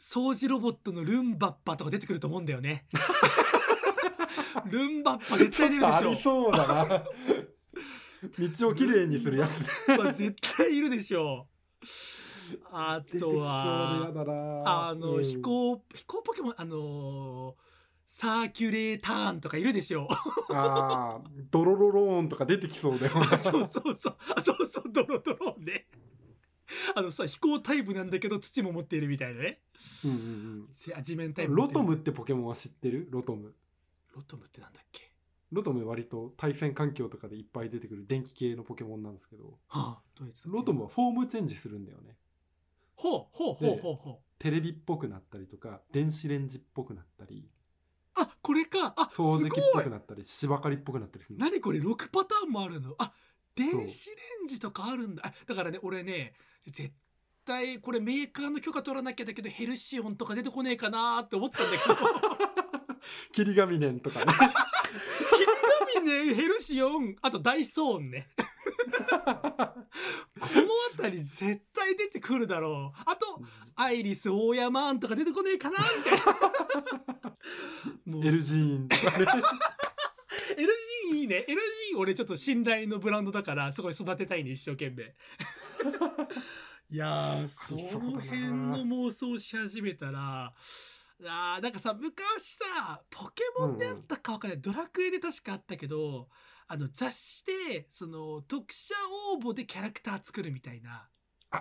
[0.00, 2.86] 掃除ロボットのルンバッパとか出てくると思うんだよね。
[4.66, 6.10] ルンバッパ絶対出るでしょ。
[6.10, 7.04] りそうだな。
[8.58, 11.48] 道をきれいにするやつまあ絶対いるでしょ。
[12.50, 14.10] うでとは
[14.64, 15.24] あの、うん。
[15.24, 17.68] 飛行飛行ポケモンあのー
[18.10, 20.08] サーキュレーターンとかいるでしょ。
[20.48, 23.36] あードロロローンとか出てきそうだよな。
[23.36, 24.16] そうそうそう。
[24.34, 25.86] あそうそうドロドロね
[26.94, 29.62] あのさ飛行タイプなんだけど土も持っているみたいなね。
[30.04, 33.08] うんうんせ地面タイうんプロトムってポケモンは知ってる？
[33.10, 33.54] ロトム。
[34.14, 35.10] ロトムってなんだっけ？
[35.50, 39.58] ロトム割と対戦環境とかでいっぱい出てくる電気系のポケモンなんですけど。
[39.68, 42.18] はあどうロトムはフォームチェンジするんだよね。
[42.96, 44.18] ほうほうほうほうほう。
[44.38, 47.48] テレビっぽくなったりとか電子レンジっぽくなったり。
[48.14, 48.92] あこれか。
[48.96, 51.44] あ掃除機っぽくなったり芝刈りっぽくなったりするの。
[51.46, 52.94] 何これ？6パターンもあるの？
[52.98, 53.12] あ
[53.58, 55.24] 電子レンジとかあるんだ。
[55.26, 56.32] あだからね俺ね
[56.66, 56.92] 絶
[57.44, 61.96] 対これメーカーの許可取らなきゃだけどヘルシオンとか出てこねえかなって思ったんだけど。
[63.32, 64.32] 霧ヶ峰とかね。
[65.94, 68.28] 君ねヘルシオンあとダイソーンね。
[69.18, 73.02] この辺り絶対出てくるだろう。
[73.06, 73.42] あと
[73.76, 77.36] アイリスオーヤマンとか出てこねえかなみたいな。
[78.06, 79.42] もうエルジーンとかね。
[80.58, 81.44] LG いいね。
[81.48, 85.14] LG 俺ちょっと信頼のブランドだからすごい育てたいね一生懸命。
[86.90, 90.54] いやーその辺の妄想し始めたら
[91.24, 92.22] あーなんかさ昔
[92.54, 96.28] さポケモンであったかわかんない、ドラクエで確かあったけど
[96.66, 98.94] あの雑誌でその読者
[99.34, 101.08] 応募でキャラクター作るみたいな。
[101.50, 101.60] あー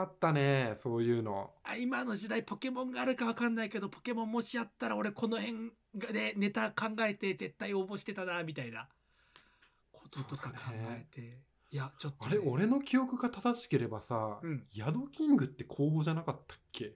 [0.00, 1.50] あったねそういうの。
[1.64, 8.88] あ今の時代ポケモンがあるかわかんないけどポケモンもしあったら俺この辺でネタ考えて絶対応募してたなみたいな。
[9.92, 11.38] こととか考えて、
[11.70, 14.64] いやちょっとね、あれ俺の記憶が正しければさ、うん。
[14.74, 16.92] ヤドキングって公募じゃなかったっけ？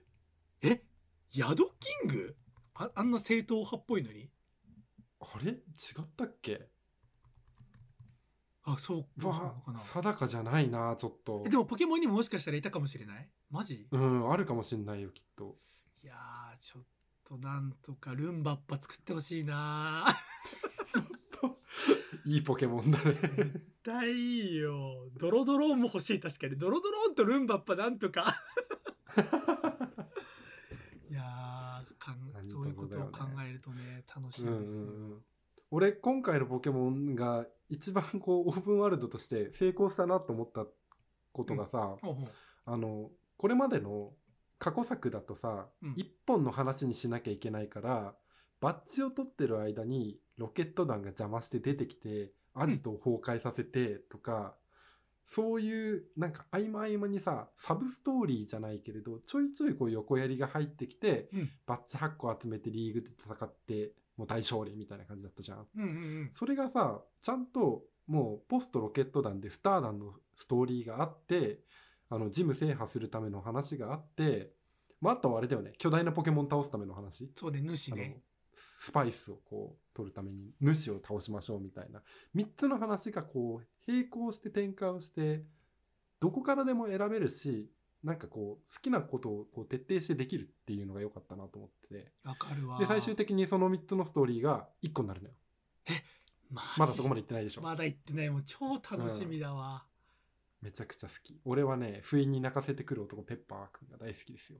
[0.61, 0.81] え？
[1.31, 2.35] ヤドキング？
[2.75, 4.29] ああんな正統派っぽいのに？
[5.19, 5.51] あれ？
[5.51, 5.59] 違っ
[6.15, 6.67] たっけ？
[8.63, 9.55] あそうか。
[9.67, 9.79] な。
[9.79, 11.43] 定かじゃないなちょっと。
[11.45, 13.29] えでもポケモンにももしかしたらいたかもしれない？
[13.49, 13.87] マジ？
[13.91, 15.55] うんあるかもしんないよきっと。
[16.03, 16.83] いやーちょっ
[17.27, 20.07] となんとかルンバッパ作ってほしいな。
[22.25, 23.11] いいポケモンだね。
[23.13, 25.09] 絶対いいよ。
[25.19, 26.21] ドロドローンも欲しい。
[26.21, 26.57] 確かに。
[26.57, 28.33] ドロドローンとルンバッパなんとか。
[31.09, 35.21] いやーかん何そういうことを考えるとね楽しうんうんみですよ、うん。
[35.71, 40.65] 俺今回のポケモンが一番こうオープンワールドとして成功したなと思った
[41.33, 42.27] ことがさ、ほうほう。
[42.65, 44.13] あのこれまでの
[44.59, 45.93] 過去作だとさ、うん。
[45.95, 48.15] 一本の話にしなきゃいけないから
[48.59, 54.55] バッジを取ってる間にロケット弾が邪魔して出てきてアジトを崩壊させてとか、
[55.25, 61.49] そういうなんか合間合間にさサブストーリーじゃないけれどちょいちょいこう横やりが入ってきて、うん。
[61.65, 65.67] バッジ8個集めてリーグで戦ってもう大勝利みたいな感じだったじゃん。
[65.75, 66.29] うんうんうん。
[66.33, 71.59] それがさちゃんともうポストロケット弾でスター弾のストーリーがあって
[72.09, 74.51] あのジム制覇するための話があって、
[75.01, 75.73] まあ、あとはあれだよね。
[75.77, 77.31] 巨大なポケモン倒すための話。
[77.35, 78.21] そうね主ね。
[78.79, 82.01] スパイスをこう取るために主を倒しましょうみたいな。
[82.35, 85.43] 3つの話がこう並行して展開をして
[86.19, 87.69] どこからでも選べるし
[88.03, 92.11] なんかこう好きなことをこう徹底してできるっていうのが良かったなと思ってて。
[92.23, 92.79] わかるわ。
[92.79, 95.33] で最終的にその3つのストーリーが1個になるのよ。
[96.49, 96.79] マジ？
[96.79, 97.61] まだそこまで行ってないでしょ。
[97.61, 98.29] まだ行ってない。
[98.29, 99.85] もう超楽しみだわ、
[100.67, 101.39] めちゃくちゃ好き。
[101.45, 104.59] 俺はね不意に泣かせてくる男ペッパーくんが大好きですよ。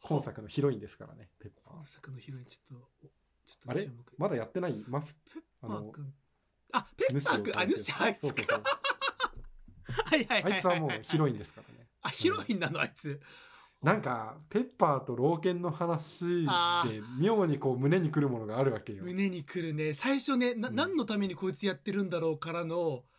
[0.00, 3.88] 今作のヒロインですからねペッパ今作のヒロインちょっとおちょっーあれ？
[4.18, 4.84] まだやってない？
[4.88, 6.12] マフペッパーくん。
[6.72, 8.60] あペッパーくんあ主あいつか。
[10.06, 11.86] はいはいはいあいつはもうヒロインンですからね。
[12.02, 12.80] あヒロインなの？
[12.80, 13.20] あいつ。
[13.80, 19.04] なんかペッパーと老犬の話あで妙にこう胸にくるものがあるわけよ。
[19.04, 19.94] 胸にくるね。
[19.94, 20.74] 最初ねな、うん。
[20.74, 23.11] 何のためにこいつやってるんだろうからのあ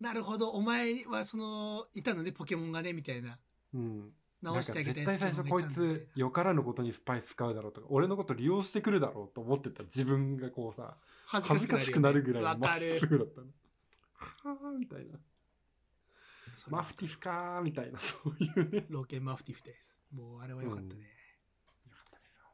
[0.00, 0.50] なるほど。
[0.50, 3.38] お前はそのいたのねポケモンがねみたいな。
[3.74, 4.12] うん。
[4.40, 10.96] 直してあげた絶対最初こいつよからぬことにスパイス使うだろうとか俺のこと利用してくるだろうと思ってた自分がこうさ
[11.26, 13.46] 恥恥ずかしくなるぐらいまっすぐだったの。
[14.18, 15.18] はあみたいな。
[16.68, 18.86] マフティフかーみたいなそういうね。
[18.88, 19.96] ローケンマフティフです。
[20.14, 20.96] もうあれは良かったね、よ
[21.90, 22.44] かったですよ。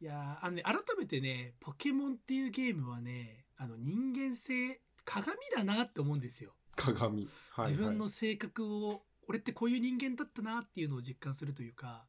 [0.00, 7.72] いやーあのね改めてねポケモンっていうゲームはねあの人間性鏡だなって思うんですよ、鏡、はいはい。
[7.72, 12.04] 自分の性格を俺ってこういう人間だったなっていうのを実感するというか、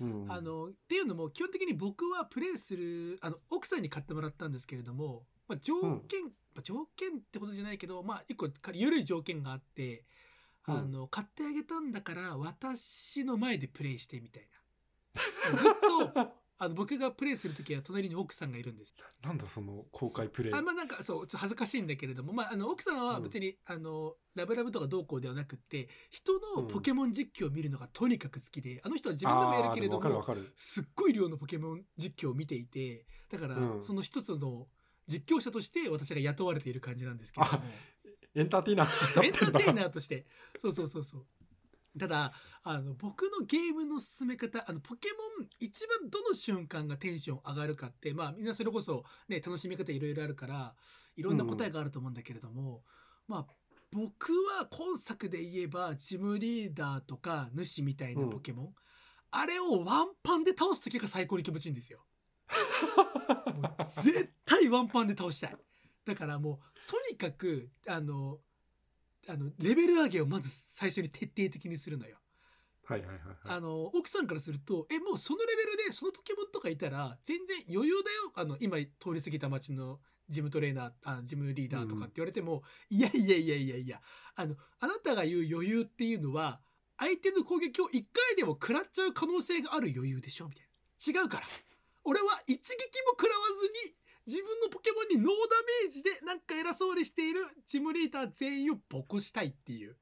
[0.00, 5.74] うんあのっていうのも基本的に僕はプレイするあの奥さんに買ってもらったんですけれども、まあ、条
[6.06, 6.22] 件、
[6.54, 10.04] まあ条件ってことじゃないけどまあ一個緩い条件があって
[10.68, 14.42] あの、買ってあげたんだから私の前でプレイしてみたい
[15.52, 15.58] な。
[15.58, 18.94] ずっとあの僕がプレイする時は隣に奥さんがいるんです。
[19.22, 20.54] なんだその公開プレイ。
[20.54, 30.24] あまあなんかそうちょっと恥ずかしいんだけれども、まあ、あの奥さんは別に、あのラブラブとかどうこうではなくって人のポケモン実況を見るのがとにかく好きで、あの人は自分でもやるけれどもも
[30.56, 33.84] すっごい量のポケモン実況を見ていてだから、うん。
[33.84, 34.66] その一つの
[35.06, 37.62] 実況者として私が雇われている感じなんですけれども。
[38.34, 40.26] エンターテイナーエンターテイーナーとして。
[40.58, 41.26] そうそうそうそう
[41.98, 42.32] ただ
[42.62, 45.08] あの僕のゲームの進め方あのポケ
[45.38, 50.74] モン一番どの瞬間がテンション上がるかってまあみんなそれこそね楽しみ方いろいろあるから
[51.16, 52.82] いろんな答えがあると思うんだけれども、
[53.26, 53.54] まあ
[53.90, 58.74] 僕は今作で言えばジムリーダーとか主みたいなポケモン、
[59.30, 62.04] あれをワンパンで倒す時が最高に気持ちいいんですよ。
[64.02, 65.56] 絶対ワンパンで倒したい。
[66.04, 68.40] だからもうとにかくあの
[69.28, 72.16] あのレベル上げをまず最初に徹底的にするのよ。
[72.84, 73.36] はいはいはいはい。
[73.44, 78.32] あの奥さんからするとえもうそのレベルでそのポケモンとかいたら全然余裕だよ。
[78.34, 84.00] あの今通り過ぎた街のジムトレーナーあジムリーダーとかって言われても、 いやいやいやいやいや。
[84.34, 86.60] あのあなたが言う余裕っていうのは
[86.96, 90.48] 相手の攻撃を1回でも食らっちゃう可能性がある余裕でしょ？
[90.48, 91.20] みたいな。
[91.22, 91.46] 違うから。
[92.04, 93.94] 俺は一撃も食らわずに
[94.28, 99.96] 自分のポケモンにノーダメージでなんか偉そうにしているジムリーダー全員をボコしたいっていう。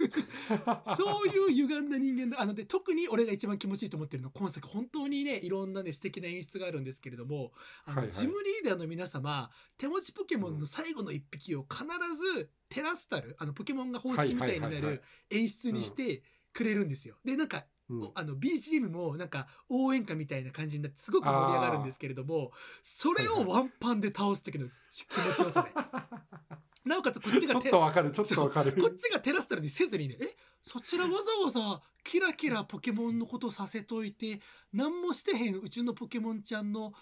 [0.96, 7.52] そういう歪んだ人間だあので特に俺が一番気持ちいいと思ってるのは今作本当にねいろんなね素敵な演出があるんですけれども
[7.84, 8.12] あの、はいはい。
[8.12, 11.84] ジムリーダーの皆様手持ちポケモンの最後の一匹を必
[12.16, 16.22] ずテラスタルあのポケモンが方式みたいになる演出にして
[16.54, 17.18] くれるんですよ。
[17.24, 18.02] でなんかうん。
[18.04, 25.72] おあの BGM もなんか応援歌みたいな感じになってすごく盛り上がるんですけれどもそれをワンパンで倒す時の気持ちよさね
[26.84, 28.72] なおかつこっちちょっとわかるちょっとわかる。
[28.80, 34.40] こっちがテラスタルにせずにねえそちらわざわざキラキラポケモンのことさせといて
[34.72, 36.92] 何もしてへんうちのポケモンちゃんの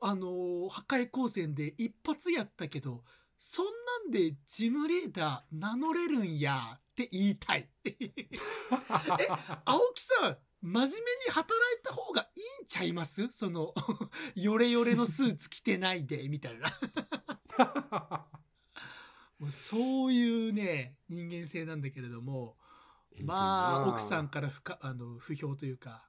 [0.00, 3.04] あのー破壊光線で一発やったけど
[3.38, 3.72] そんな
[4.08, 7.68] んでジムリーダー名乗れるんやって言いたい。
[9.64, 10.94] 青木さん真面目に
[11.30, 13.28] 働いた方がいいんちゃいます？
[13.30, 13.74] その
[14.36, 16.68] ヨレヨレのスーツ着てないでみたいな。
[19.40, 22.56] もうそういうね人間性なんだけれども
[23.22, 26.08] まあ奥さんから不かあの不評というか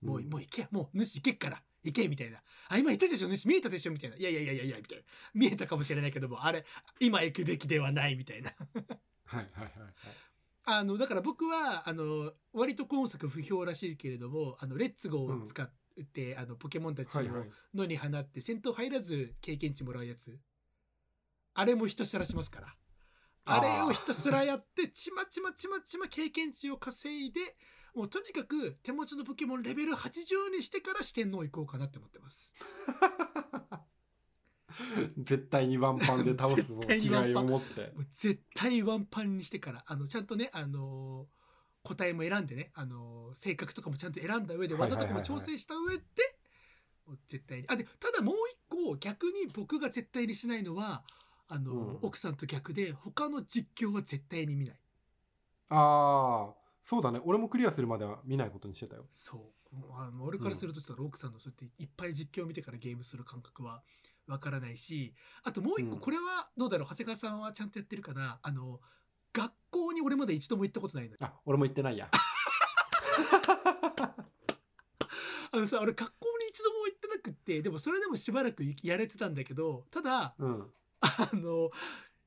[0.00, 2.40] もう,、もう行けもう主行けっから行けみたいな。
[2.68, 3.28] あ今言ったでしょ？
[3.36, 3.92] 主見えたでしょ？
[3.92, 4.16] みたいな。
[4.16, 5.04] いやいやいやいやいやみたいな。
[5.34, 6.64] 見えたかもしれないけどもあれ
[7.00, 8.54] 今行くべきではないみたいな
[9.24, 9.92] はいはいはいはい。
[10.66, 15.70] あのだから僕はあの割と今作不評らしいけれども「あのレッツゴー」を使っ
[16.02, 17.22] ってあのポケモンたちを
[17.74, 20.38] 野に放って戦闘入らず経験値もらうやつ。
[21.56, 22.74] あれもひたすらしますから
[23.44, 27.40] あれをひたすらやってちまちまちまちま経験値を稼いで
[27.94, 32.52] もうとにかく手持ちのポケモンレベル80にしてから四天王行こうかなって思ってます
[35.18, 37.92] 絶対にワンパンで倒すぞ絶対に気概を持って。
[37.94, 41.34] もう絶対ワンパンにしてからあのちゃんとねあのー
[41.86, 46.02] 答えも選んでね、あのー性格とかもちゃんと選んだ上で技とかも調整した上で、
[47.26, 47.64] 絶対に。
[47.68, 51.04] あでただもう一個逆に僕が絶対にしないのは
[51.46, 51.98] あのーうん。
[52.02, 54.80] 奥さんと逆で他の実況は絶対に見ない。
[55.68, 57.20] ああそうだね。
[57.24, 59.06] 俺もクリアするまでは見ないことにしてたよ。
[59.12, 59.64] そう。
[59.98, 63.82] あの俺からするとしたら奥さんのそうやっていっぱい実況を見てからゲームする感覚は
[64.26, 66.00] わからないしあともう一個うん。
[66.00, 68.38] これはどうだろう長谷川さんはちゃんとやってるかな。
[68.42, 68.80] あの
[69.32, 71.18] 学校に俺まだ一度も行ったことないのよ。
[71.20, 72.08] あ俺も言ってないや。
[75.52, 80.72] あのさ俺学校に一度も行ってなくってでもそれでもしばらくやれてたんだけどただうん。
[81.00, 81.70] あの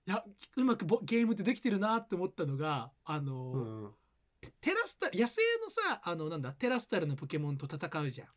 [0.05, 0.23] いや
[0.55, 3.93] うまくボゲームってできてるなって思ったのがあの、うんうん。
[4.39, 8.27] テテラスタ野生のさあのなんだテラスタルのポケモンと戦うじゃん。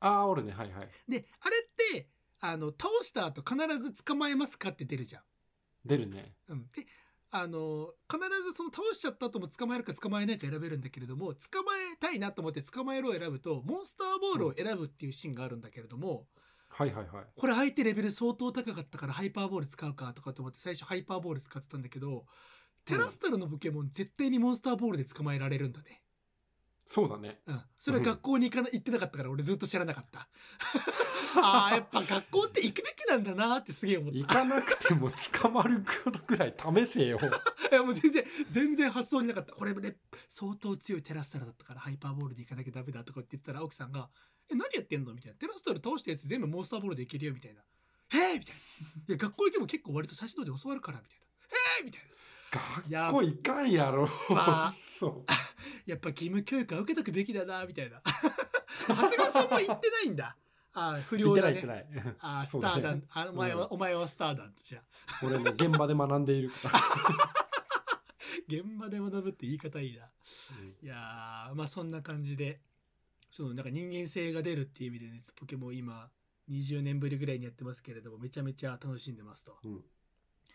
[0.00, 0.52] ああ俺ね。
[0.52, 0.88] はいはい。
[1.08, 2.08] であれって
[2.44, 5.22] あの倒した後必ず捕まえますかって出るじゃん。
[5.84, 6.86] 出るねうん、で
[7.30, 16.26] あの必ずその倒しちゃった後も捕まえるか捕まえないか選べるんだけれども捕まえたいなと思って捕まえるを選ぶとモンスターボールを選ぶっていうシーンがあるんだけれども、
[16.68, 22.24] はいはいはいこれ相手レベル相当高かったからハイパーボール使うかとかと思って最初ハイパーボール使ってたんだけど
[22.84, 26.01] テラスタルのポケモン絶対にモンスターボールで捕まえられるんだね。
[26.86, 30.28] そうだねうん、それは学校に行かな行ってなかったから俺ずっと知らなかった。
[31.42, 34.18] あーやっぱ学校って行くべきなんだなってすげえ思った。
[34.18, 37.18] 行かなくても捕まることくらい試せよ
[37.70, 39.96] いやもう全然全然発想になかったこれね
[40.28, 44.10] 相当強いテラスタルだったからハイパーボールでいかなきゃダメだとかって言ったら奥さんが
[44.50, 47.62] 「え何やってんの?」みたいな「テラスタル倒したやつ全部モンスターボールでいけるよ」みたいな
[48.12, 48.60] 「えー!」みたいな
[49.08, 51.24] 「いや学校行けば結構割と最初の方で教わるから」みたいな
[51.80, 52.08] 「えー!」みたいな
[52.88, 54.08] 学校行かんやろ。
[54.28, 55.32] まあそう。
[55.90, 58.02] やっぱ義務教育は受けとくべきだなみたいな。
[58.88, 60.36] 長谷川さんも言ってないんだ。
[60.74, 62.16] あー不行ってな良だねい行ってない。
[62.20, 63.72] あ ースターだんあお前は、うん。
[63.72, 66.80] お前はスターだじゃあ俺ね現場で学んでいるから。
[68.48, 70.10] 現場で学ぶって言い方いいな。
[70.60, 70.68] うん。
[70.82, 72.60] いやーまあそんな感じで
[73.30, 76.10] そのなんか人間性が出るっていう意味でねポケモン今
[76.50, 79.58] 20年ぶりぐらいにやってますけれどもめちゃめちゃ楽しんでますと。
[79.64, 79.84] うん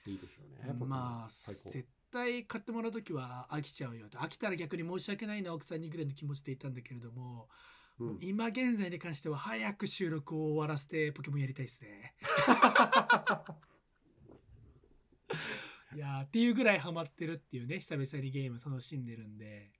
[0.07, 4.17] いいですよねまあ絶対買ってもらう時は飽きちゃうよと。
[4.17, 7.49] 飽きたら逆に申し訳ないな奥さんにぐらいの気持ちでいたんだけれども、
[7.99, 8.17] うん。
[8.21, 12.13] 今現在に関しては早く収録を終わらせてポケモンやりたいですね。
[15.95, 19.71] いやーっていうぐらいハマってるっていうね久々にゲーム楽しんでるんで、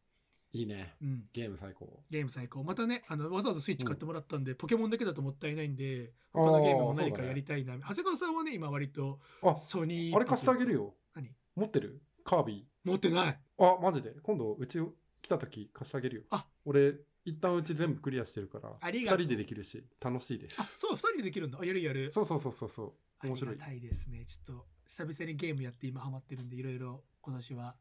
[0.57, 0.95] いいね。
[1.01, 2.01] うん、ゲーム最高。
[2.09, 2.63] ゲーム最高。
[2.63, 10.95] またねあのわざわざスイッチ買ってもらったんで、ポケモンだけだともったいないんで他のゲームも何かやりたいな、長谷川さんはね今割とあソニーあれ貸してあげるよ。
[11.15, 11.29] 何？
[11.55, 12.01] 持ってる？
[12.23, 13.39] カービ持ってない。
[13.59, 14.15] ィあマジで？
[14.23, 14.79] 今度うち
[15.21, 16.21] 来た時貸してあげるよ。
[16.31, 16.45] あ。
[16.65, 16.95] 俺
[17.25, 19.19] 一旦うち全部クリアしてるから二ありがとう。
[19.19, 20.61] 人でできるし楽しいです。
[20.61, 21.59] あそう2人でできるんだ。
[21.61, 22.11] あやるやる。
[22.11, 22.93] そうそうそうそうそう。
[23.19, 24.23] あ面白いりがたいですね。
[24.25, 27.75] ちょっと久々にゲームやって今ハマってるんでいろいろ今年は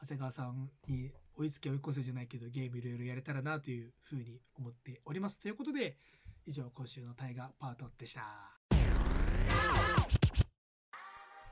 [0.00, 5.38] 長谷川さんに追いつけ追い越せじゃないけどゲームいろいろやれたらなというふうに思っております。
[5.38, 5.96] ということで
[6.46, 8.20] 以上今週の大河パートでした。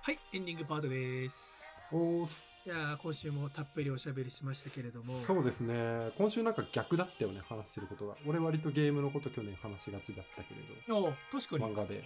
[0.05, 1.65] はいエンディングパートです。
[1.93, 2.29] おー
[2.65, 5.15] いやー今週もたっぷりおしゃべりしましたけれども。
[5.21, 6.13] そうですね。
[6.17, 8.17] 今週なんか逆だったよね話してることが。
[8.27, 10.99] 俺割とゲームのこと去年話しがちだったけれど。
[10.99, 11.73] お確かに。
[11.73, 12.05] 漫画で。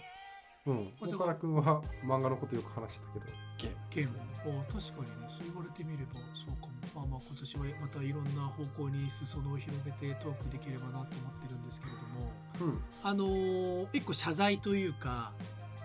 [0.65, 0.93] うん。
[0.99, 3.25] 岡田君は漫画のことよく話してたけど
[3.57, 3.77] ゲーム。
[3.89, 4.59] ゲーム。
[4.59, 5.27] お確かにね。
[5.29, 12.81] そう言われてみればそうかもまあまあ今年はまたいろんな方向に裾野を広げてトークできればなと思ってるんですけれどもうん。
[13.03, 15.31] あのー一個謝罪というか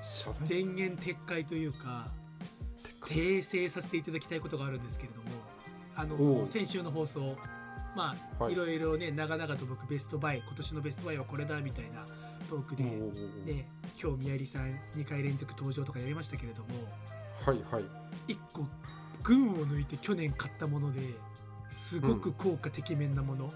[0.03, 0.65] 謝罪？
[0.65, 2.09] 前言撤回というか
[3.03, 5.29] 訂正させていただきたいことがあるんですけれども
[5.95, 7.37] あの先週の放送
[7.95, 8.55] まあ、はい。
[8.55, 12.07] いろいろね長々と僕ベストバイ今年のベストバイはこれだみたいな
[12.49, 13.69] トークで、ね、
[14.03, 16.69] 今日宮入さん2回連続登場とかやりましたけれども
[17.45, 17.85] はいはい。
[18.33, 18.65] 1個
[19.23, 21.01] 群を抜いて去年買ったもので
[21.71, 23.53] すごく効果てきめんなもの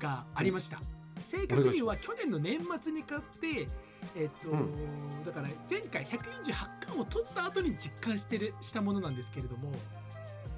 [0.00, 0.80] がありました、
[1.22, 3.68] 正確には去年の年末に買って
[4.16, 5.24] えっと、うん。
[5.24, 9.72] だから前回148巻を取った後に実感してるしたものなんですけれども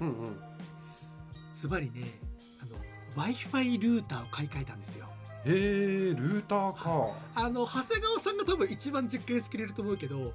[0.01, 0.37] うんうん。
[1.53, 2.19] ズバリね
[2.61, 2.75] あの
[3.15, 5.07] w i f i ルーターを買い替えたんですよ。
[5.45, 5.53] へえ
[6.09, 7.11] ルーターか。
[7.35, 10.33] あの長谷川さんが多分一番実感しきれると思うけど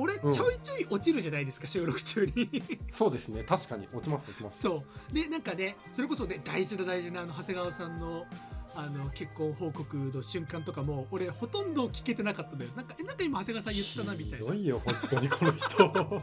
[0.00, 0.30] 俺うん。
[0.32, 2.62] ちょいちょい落ちるじゃないですか、収録中に。
[2.90, 3.44] そうですね。
[3.44, 3.86] 確かに。
[3.92, 4.62] 落ちます落ちます。
[4.62, 5.14] そう。
[5.14, 8.26] でなんかねそれこそね大事な大事なあの長谷川さんの
[8.74, 12.70] あの結婚報告の瞬間とかも俺ほとんど聞けてなかったんだよ。
[12.76, 14.38] なんかえなんか今長谷川さん言ったなみたいな。
[14.38, 16.22] ひどいよ本当にこの人。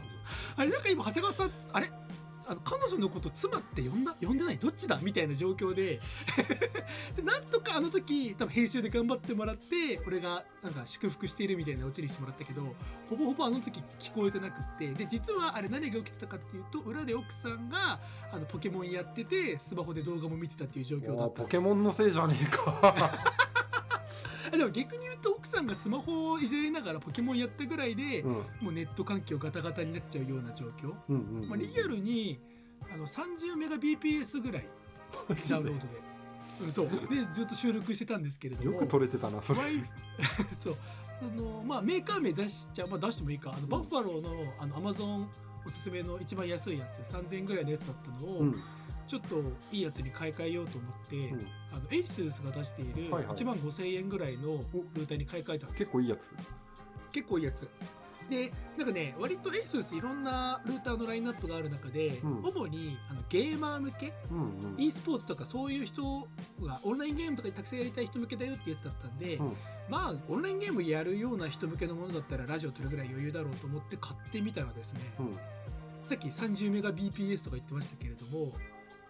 [0.56, 1.90] あれなんか今長谷川さんあれ？
[2.48, 4.58] あの彼女のこと妻って呼んだ呼んでない？
[4.58, 4.98] どっちだ？
[5.02, 6.00] みたいな状況で。
[7.16, 12.62] で なんとかあの時多分編集で頑張ってもらって俺がなんか祝福しているみたいなオチにしてもらったけど
[13.10, 14.90] ほぼほぼあの時聞こえてなくって。
[14.92, 18.00] で実はあれ何が起きてたかっていうと裏で奥さんが
[18.32, 23.38] あのポケモンやっててスマホで動画も見てたっていう状況だったポケモンのせいじゃねえか。
[24.50, 28.32] でも逆に言うと奥さんがスマホをいじりながらポケモンやったぐらいで、うん。
[28.32, 32.40] もうネット環境ガタガタになっちゃうような状況、うんうんうんまあ、リアルに
[32.92, 34.66] あの30メガ BPS ぐらい
[35.50, 35.86] ダウンロードで、
[36.62, 36.88] うん、そう。
[36.88, 38.72] でずっと収録してたんですけれども。
[38.72, 39.60] よく撮れてたなそれ。
[40.58, 40.76] そう。
[41.20, 43.52] あのまあメーカー名出しちゃう、まあ、出してもいいか。
[43.56, 44.30] あのバッファローの
[44.60, 45.28] あのアマゾン
[45.66, 48.62] おすすめの一番安いやつ3000円ぐらいのやつだったのを、うん
[49.08, 49.36] ちょっと
[49.72, 51.46] いいやつに買い替えようと思って、うん。
[51.72, 53.36] あのエイスースが出しているはいはい。
[53.36, 54.58] 1万5000円ぐらいの
[54.94, 55.80] ルーターに買い替えたんです。
[55.82, 56.30] よ結構いいやつ。
[57.10, 57.68] 結構いいやつ。
[58.28, 62.44] でなんかね割と ASUS いろんなルーターのラインナップがある中で、うん。
[62.44, 64.38] 主にあのゲーマー向けうん
[64.76, 64.82] うん。
[64.82, 66.28] e スポーツとかそういう人
[66.60, 69.56] がオンラインゲームとかにたくさんやりたい人向けだよってやつだったんで、うん。
[69.88, 75.32] まあオンラインゲームやるような人向けのものだったらラジオ撮るぐらい余裕だろうと思って買ってみたらですね、うん。
[76.02, 78.52] さっき30メガ BPS とか言ってましたけれども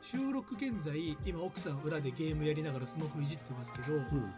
[0.02, 4.32] 収録現在今奥さん裏でゲームやりながらスマホいじってますけど、うん。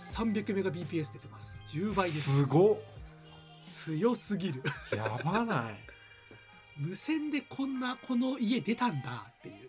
[0.00, 1.60] 300メガ BPS 出てます。
[1.66, 2.42] 10倍です。
[2.42, 2.78] すごっ。
[3.62, 4.62] 強すぎる。
[4.94, 5.74] やばない。
[6.76, 9.68] 無線でこんなこの家出たんだっていう。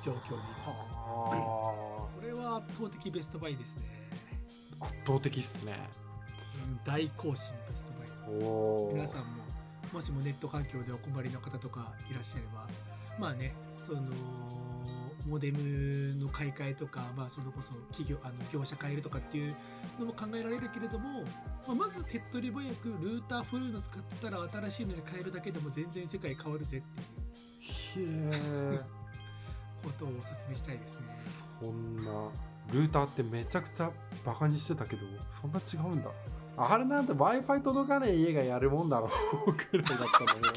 [0.00, 0.90] 状況にいます。
[0.92, 3.82] はこれは圧倒的ベストバイですね、
[4.80, 5.74] あ圧倒的っすね。
[6.66, 8.08] うん大更新ベストバイ。
[8.94, 9.42] 皆さんも
[9.92, 12.66] もしもネット環境でお困りの方とかいらっしゃれば
[13.18, 13.52] まあね
[13.84, 14.00] その
[15.28, 19.54] モデムの買い替えとか、まあ、それこそ企業あの業者変えるとかっていう
[20.00, 21.22] のも考えられるけれども、
[21.66, 28.78] まあ、まず手っ取り早くルーター古いの使ってたら新しいのに変えるだけでも全然世界変わるぜっていう
[29.84, 31.06] ことをお勧めしたいですね。
[31.60, 32.02] そんな
[32.72, 33.90] ルーターってめちゃくちゃ
[34.24, 36.10] バカにしてたけどそんな違うんだ。
[36.56, 39.08] あれなんて w i f i 届かねえ家がやるもんだろ
[39.46, 40.52] うくらいだったのよ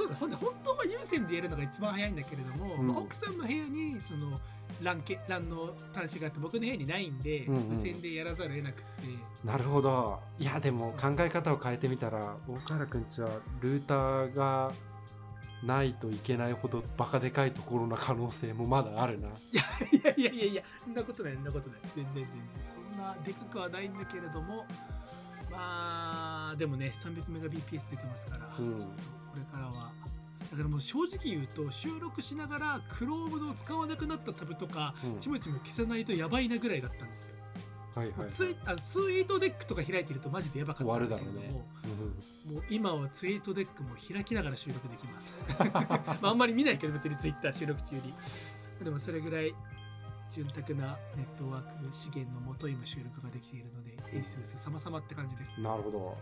[0.00, 2.88] そうだほんで本当は有線でやるのが一番早いんだけれども、うん。
[2.88, 4.38] まあ奥さんの部屋にその
[4.80, 7.62] LAN, け LAN の端子があって僕の部屋にないんで、うんうん。
[7.68, 8.84] 無線でやらざるを得なくて。
[9.44, 10.18] なるほど。
[10.38, 13.28] いやでも考え方を変えてみたら大河原くんちは
[13.60, 14.72] ルーターが
[15.62, 19.28] ないといけないほどバカでかいところな可能性もまだあるな。
[19.28, 19.30] い
[20.02, 21.80] やいやいやいやそんなことないそんなことない。
[21.94, 22.30] 全然全然。
[22.64, 24.64] そんなでかくはないんだけれども
[25.50, 28.78] まあでもね 300Mbps 出てますから、うん。
[28.78, 28.82] こ
[29.36, 29.92] れからは。
[30.50, 35.18] だからもう正直言うと収録しながら Chrome の使わなくなったタブとか、うん。
[35.18, 37.34] ちまちま消さないとやばいなぐらいだったんですよ。
[37.94, 41.56] はいはい、はい、ツイあのツイートデックとか開いてるとマジでやばかったんだけれども終わるだろ
[42.46, 42.54] うね。
[42.54, 45.42] もう今はツイートデックも開きながら収録できます。
[46.22, 48.14] まああんまり見ないけど別にツイッター収録中に。
[48.82, 49.54] でもそれぐらい
[50.30, 55.60] 潤沢なネットワーク資源のもと今収録ができているので、 ASUS様々って感じです。
[55.60, 56.16] なるほど。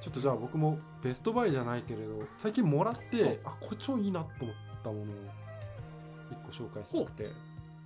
[0.00, 5.06] ちょっとじゃあ僕もベストバイじゃないけれど最近もらってあこれ超いいなと思ったものを
[6.30, 7.30] 一個紹介したくて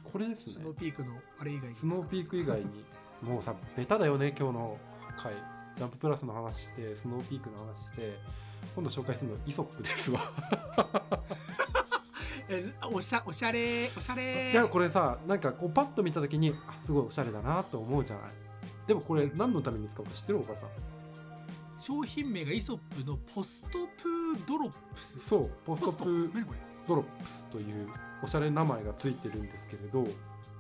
[0.05, 0.53] これですね。
[0.55, 2.67] スノーピークのあれ以外にスノーピーク以外に。
[3.23, 4.79] もうさベタだよね今日の
[5.17, 5.33] 回。
[5.77, 8.19] ジャンププラスの話してスノーピークの話して
[8.75, 10.21] 今度紹介するのイソップですわ
[12.49, 14.53] えおしゃおしゃれおしゃれ。
[14.53, 18.25] いやこれさなんかこうパッと見た時にあすごいおしゃれだなと思うじゃない？
[18.87, 20.67] でもこれ何のために使うか知ってるお母さ？
[20.67, 20.69] ん
[21.79, 25.19] 商品名がイソップのポストプードロップス。
[25.19, 27.89] そうポストプ何これドロップスという
[28.23, 30.07] おしゃれ名前がついてるんですけれど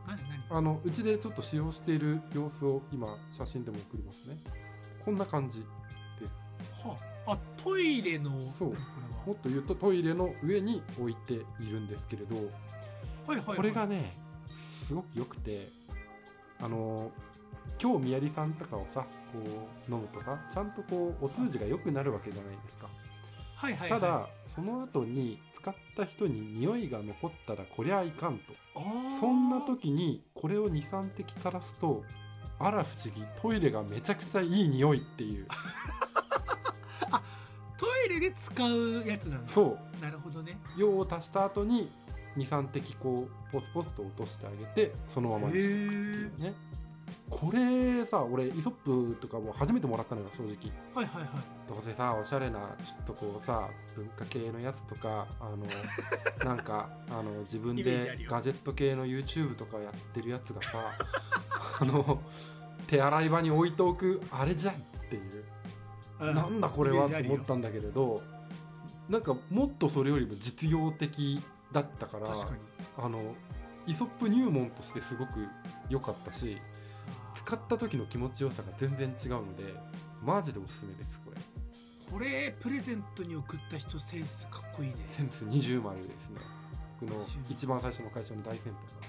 [0.07, 0.19] 何
[0.51, 0.59] 何？
[0.59, 4.37] あのうちでちょっと使用している様子を今写真でも送りますね。
[5.05, 6.85] こんな感じです。
[6.85, 6.97] は
[7.29, 8.77] あ、あトイレのそう
[9.27, 11.39] もっと言うとトイレの上に置いてい
[11.69, 12.47] るんですけれどれは
[13.27, 13.57] はいはいはい。
[13.57, 14.13] これがね
[14.85, 15.67] すごく良くて
[16.61, 17.11] あの
[17.83, 19.39] 今日みやりさんとかをさこ
[19.89, 22.89] う飲むとさちゃんとこうお通じが良くなるわけじゃないですか。
[23.57, 24.01] はいはいはい。
[24.01, 28.55] ただその後に使った人に匂いが残ったらこりゃいかんと。
[29.19, 32.05] そんな時にこれを23滴垂らすと
[32.59, 35.47] あら不思議トイレがめちゃくちゃいい匂いっていう
[37.79, 39.53] トイレで使うやつなんだ。
[39.53, 40.03] そう。
[40.03, 40.59] なるほどね。
[40.77, 41.89] 用を足した後に
[42.37, 46.55] 23滴こうポスポスと落としてあげてそのままにしておくっていうね。
[47.29, 50.55] これさ俺イソップとかも初めてもらったのよ正直。
[50.95, 51.69] はいはいはい。
[51.69, 55.67] どうせさおしゃれなちょっとこうさ文化系のやつとかあの
[56.49, 60.93] なんかあの自分でガジェット系の YouTube とかやってるやつがさ
[61.81, 62.21] あの
[62.87, 64.79] 手洗い場に置いておくあれじゃんっ
[65.11, 65.36] ていううん
[66.21, 68.23] なんだこれはとイメージあるよ思ったんだけれど
[69.09, 71.41] なんかもっとそれよりも実用的
[71.73, 72.29] だったから
[72.99, 73.35] あの
[73.87, 75.47] イソップ入門としてすごく
[75.89, 76.57] 良かったし
[77.35, 79.75] 使った時の気持ちよさが全然違うので
[80.23, 81.37] マジでおすすめですこれ。
[82.11, 84.97] これプレゼントに送った人センスかっこいいね。
[85.09, 86.41] センス20丸ですね。
[87.01, 89.06] 僕の20一番最初の会社の大先輩な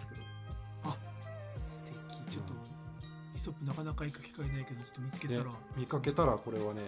[3.48, 6.82] イソップなかなか行く機会ないけどちょっと見つけたら、ね見かけたらこれはね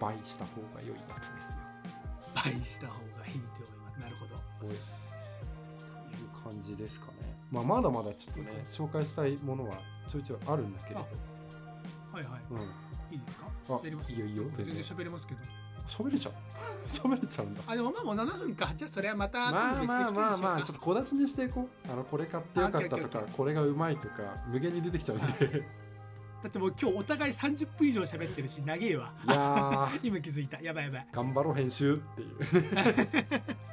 [0.00, 1.56] 倍した方が良いやつですよ。
[2.32, 4.00] 倍した方がいいと思います。
[4.00, 4.68] なるほど。
[4.68, 4.78] という
[6.44, 7.12] 感じですかね。
[7.50, 11.00] まあまだまだちょっとね紹介したいものはちょいちょいあるんだけれど。
[11.00, 12.40] はいはい。
[12.50, 12.58] うん。
[13.12, 13.46] いいですか？
[13.68, 14.12] あやります？
[14.12, 14.76] いいよいいよ全然。
[14.76, 15.40] 喋れますけど。
[15.88, 16.32] 喋れちゃう。
[16.86, 17.62] 喋れちゃうんだ。
[17.66, 18.72] あでもまあもう7分か。
[18.76, 21.92] じゃあそれはまたまあまあまあまあちょっとと小出しにしていこう。
[21.92, 24.14] あのこれ買ってよかったとかこれがうまいとか
[24.46, 25.79] 無限に出てきちゃうんで
[26.42, 29.12] だってもう今日お互い30分以上喋ってるし長えわ。
[29.28, 30.00] いやー。
[30.08, 30.60] 今気づいた。
[30.62, 31.06] やばいやばい。
[31.12, 32.38] 頑張ろう編集っていう。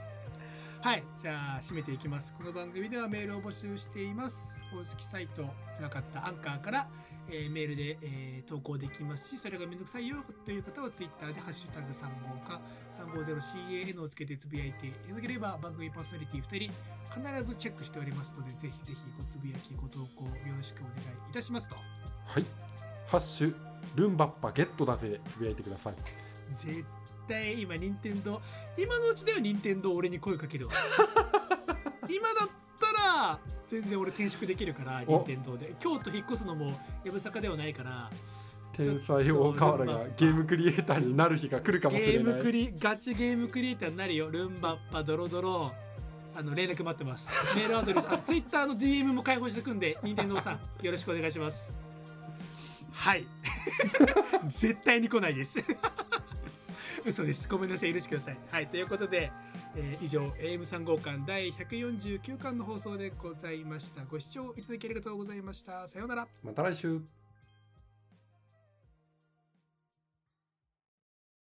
[0.82, 2.34] はいじゃあ締めていきます。
[2.34, 4.64] この番組ではメールを募集しています。
[4.72, 6.88] 公式サイトじゃなかったアンカーから、
[7.30, 12.62] えーメールで、えー投稿できますしそれがめんどくさいよという方はツイッターで「ハッシュタグ35か
[12.94, 16.74] 350CAN」をつけてつぶやいていただければ番組パーソナリティ2人
[17.14, 21.76] 必ずチェックしておりますのでぜひぜひごつぶやきご投稿よろしくお願いいたしますと。
[21.76, 22.46] はい。
[23.08, 23.56] ハッシュ
[23.96, 25.96] ルンバッパゲットだぜでつぶやいてください。
[26.56, 26.86] 絶
[27.28, 28.42] 対今任天堂
[28.78, 30.74] 今のうちだよ任天堂俺に声かけるわ。
[32.10, 32.50] 今だっ
[32.80, 35.20] たら全然俺転職できるからお。
[35.20, 35.74] 任天堂で。
[35.80, 36.72] 京都引っ越すのも
[37.04, 38.10] やぶさかではないから
[38.74, 42.34] 天才大河原がゲームクリエイターになる日が来るかもしゲーれない。
[42.36, 44.30] ムクリガチゲームクリエイターになるよ。
[44.30, 45.72] ルンバッパドロドロ
[46.36, 47.30] あの連絡待ってます。
[47.56, 51.74] メールアドレスあツイッターの DM も開放してくんで任天堂さんよろしくお願いします。
[52.92, 53.26] はい。
[54.46, 55.58] 絶対に来ないです
[57.08, 57.48] 嘘です。
[57.48, 57.94] ごめんなさい。
[57.94, 58.38] 許してください。
[58.52, 59.32] はいということで、
[59.76, 64.04] えー以上 AM3 号館第149巻の放送でございました。
[64.06, 65.88] ご視聴いただきありがとうございました。
[65.88, 66.28] さようなら。
[66.44, 67.02] また来週。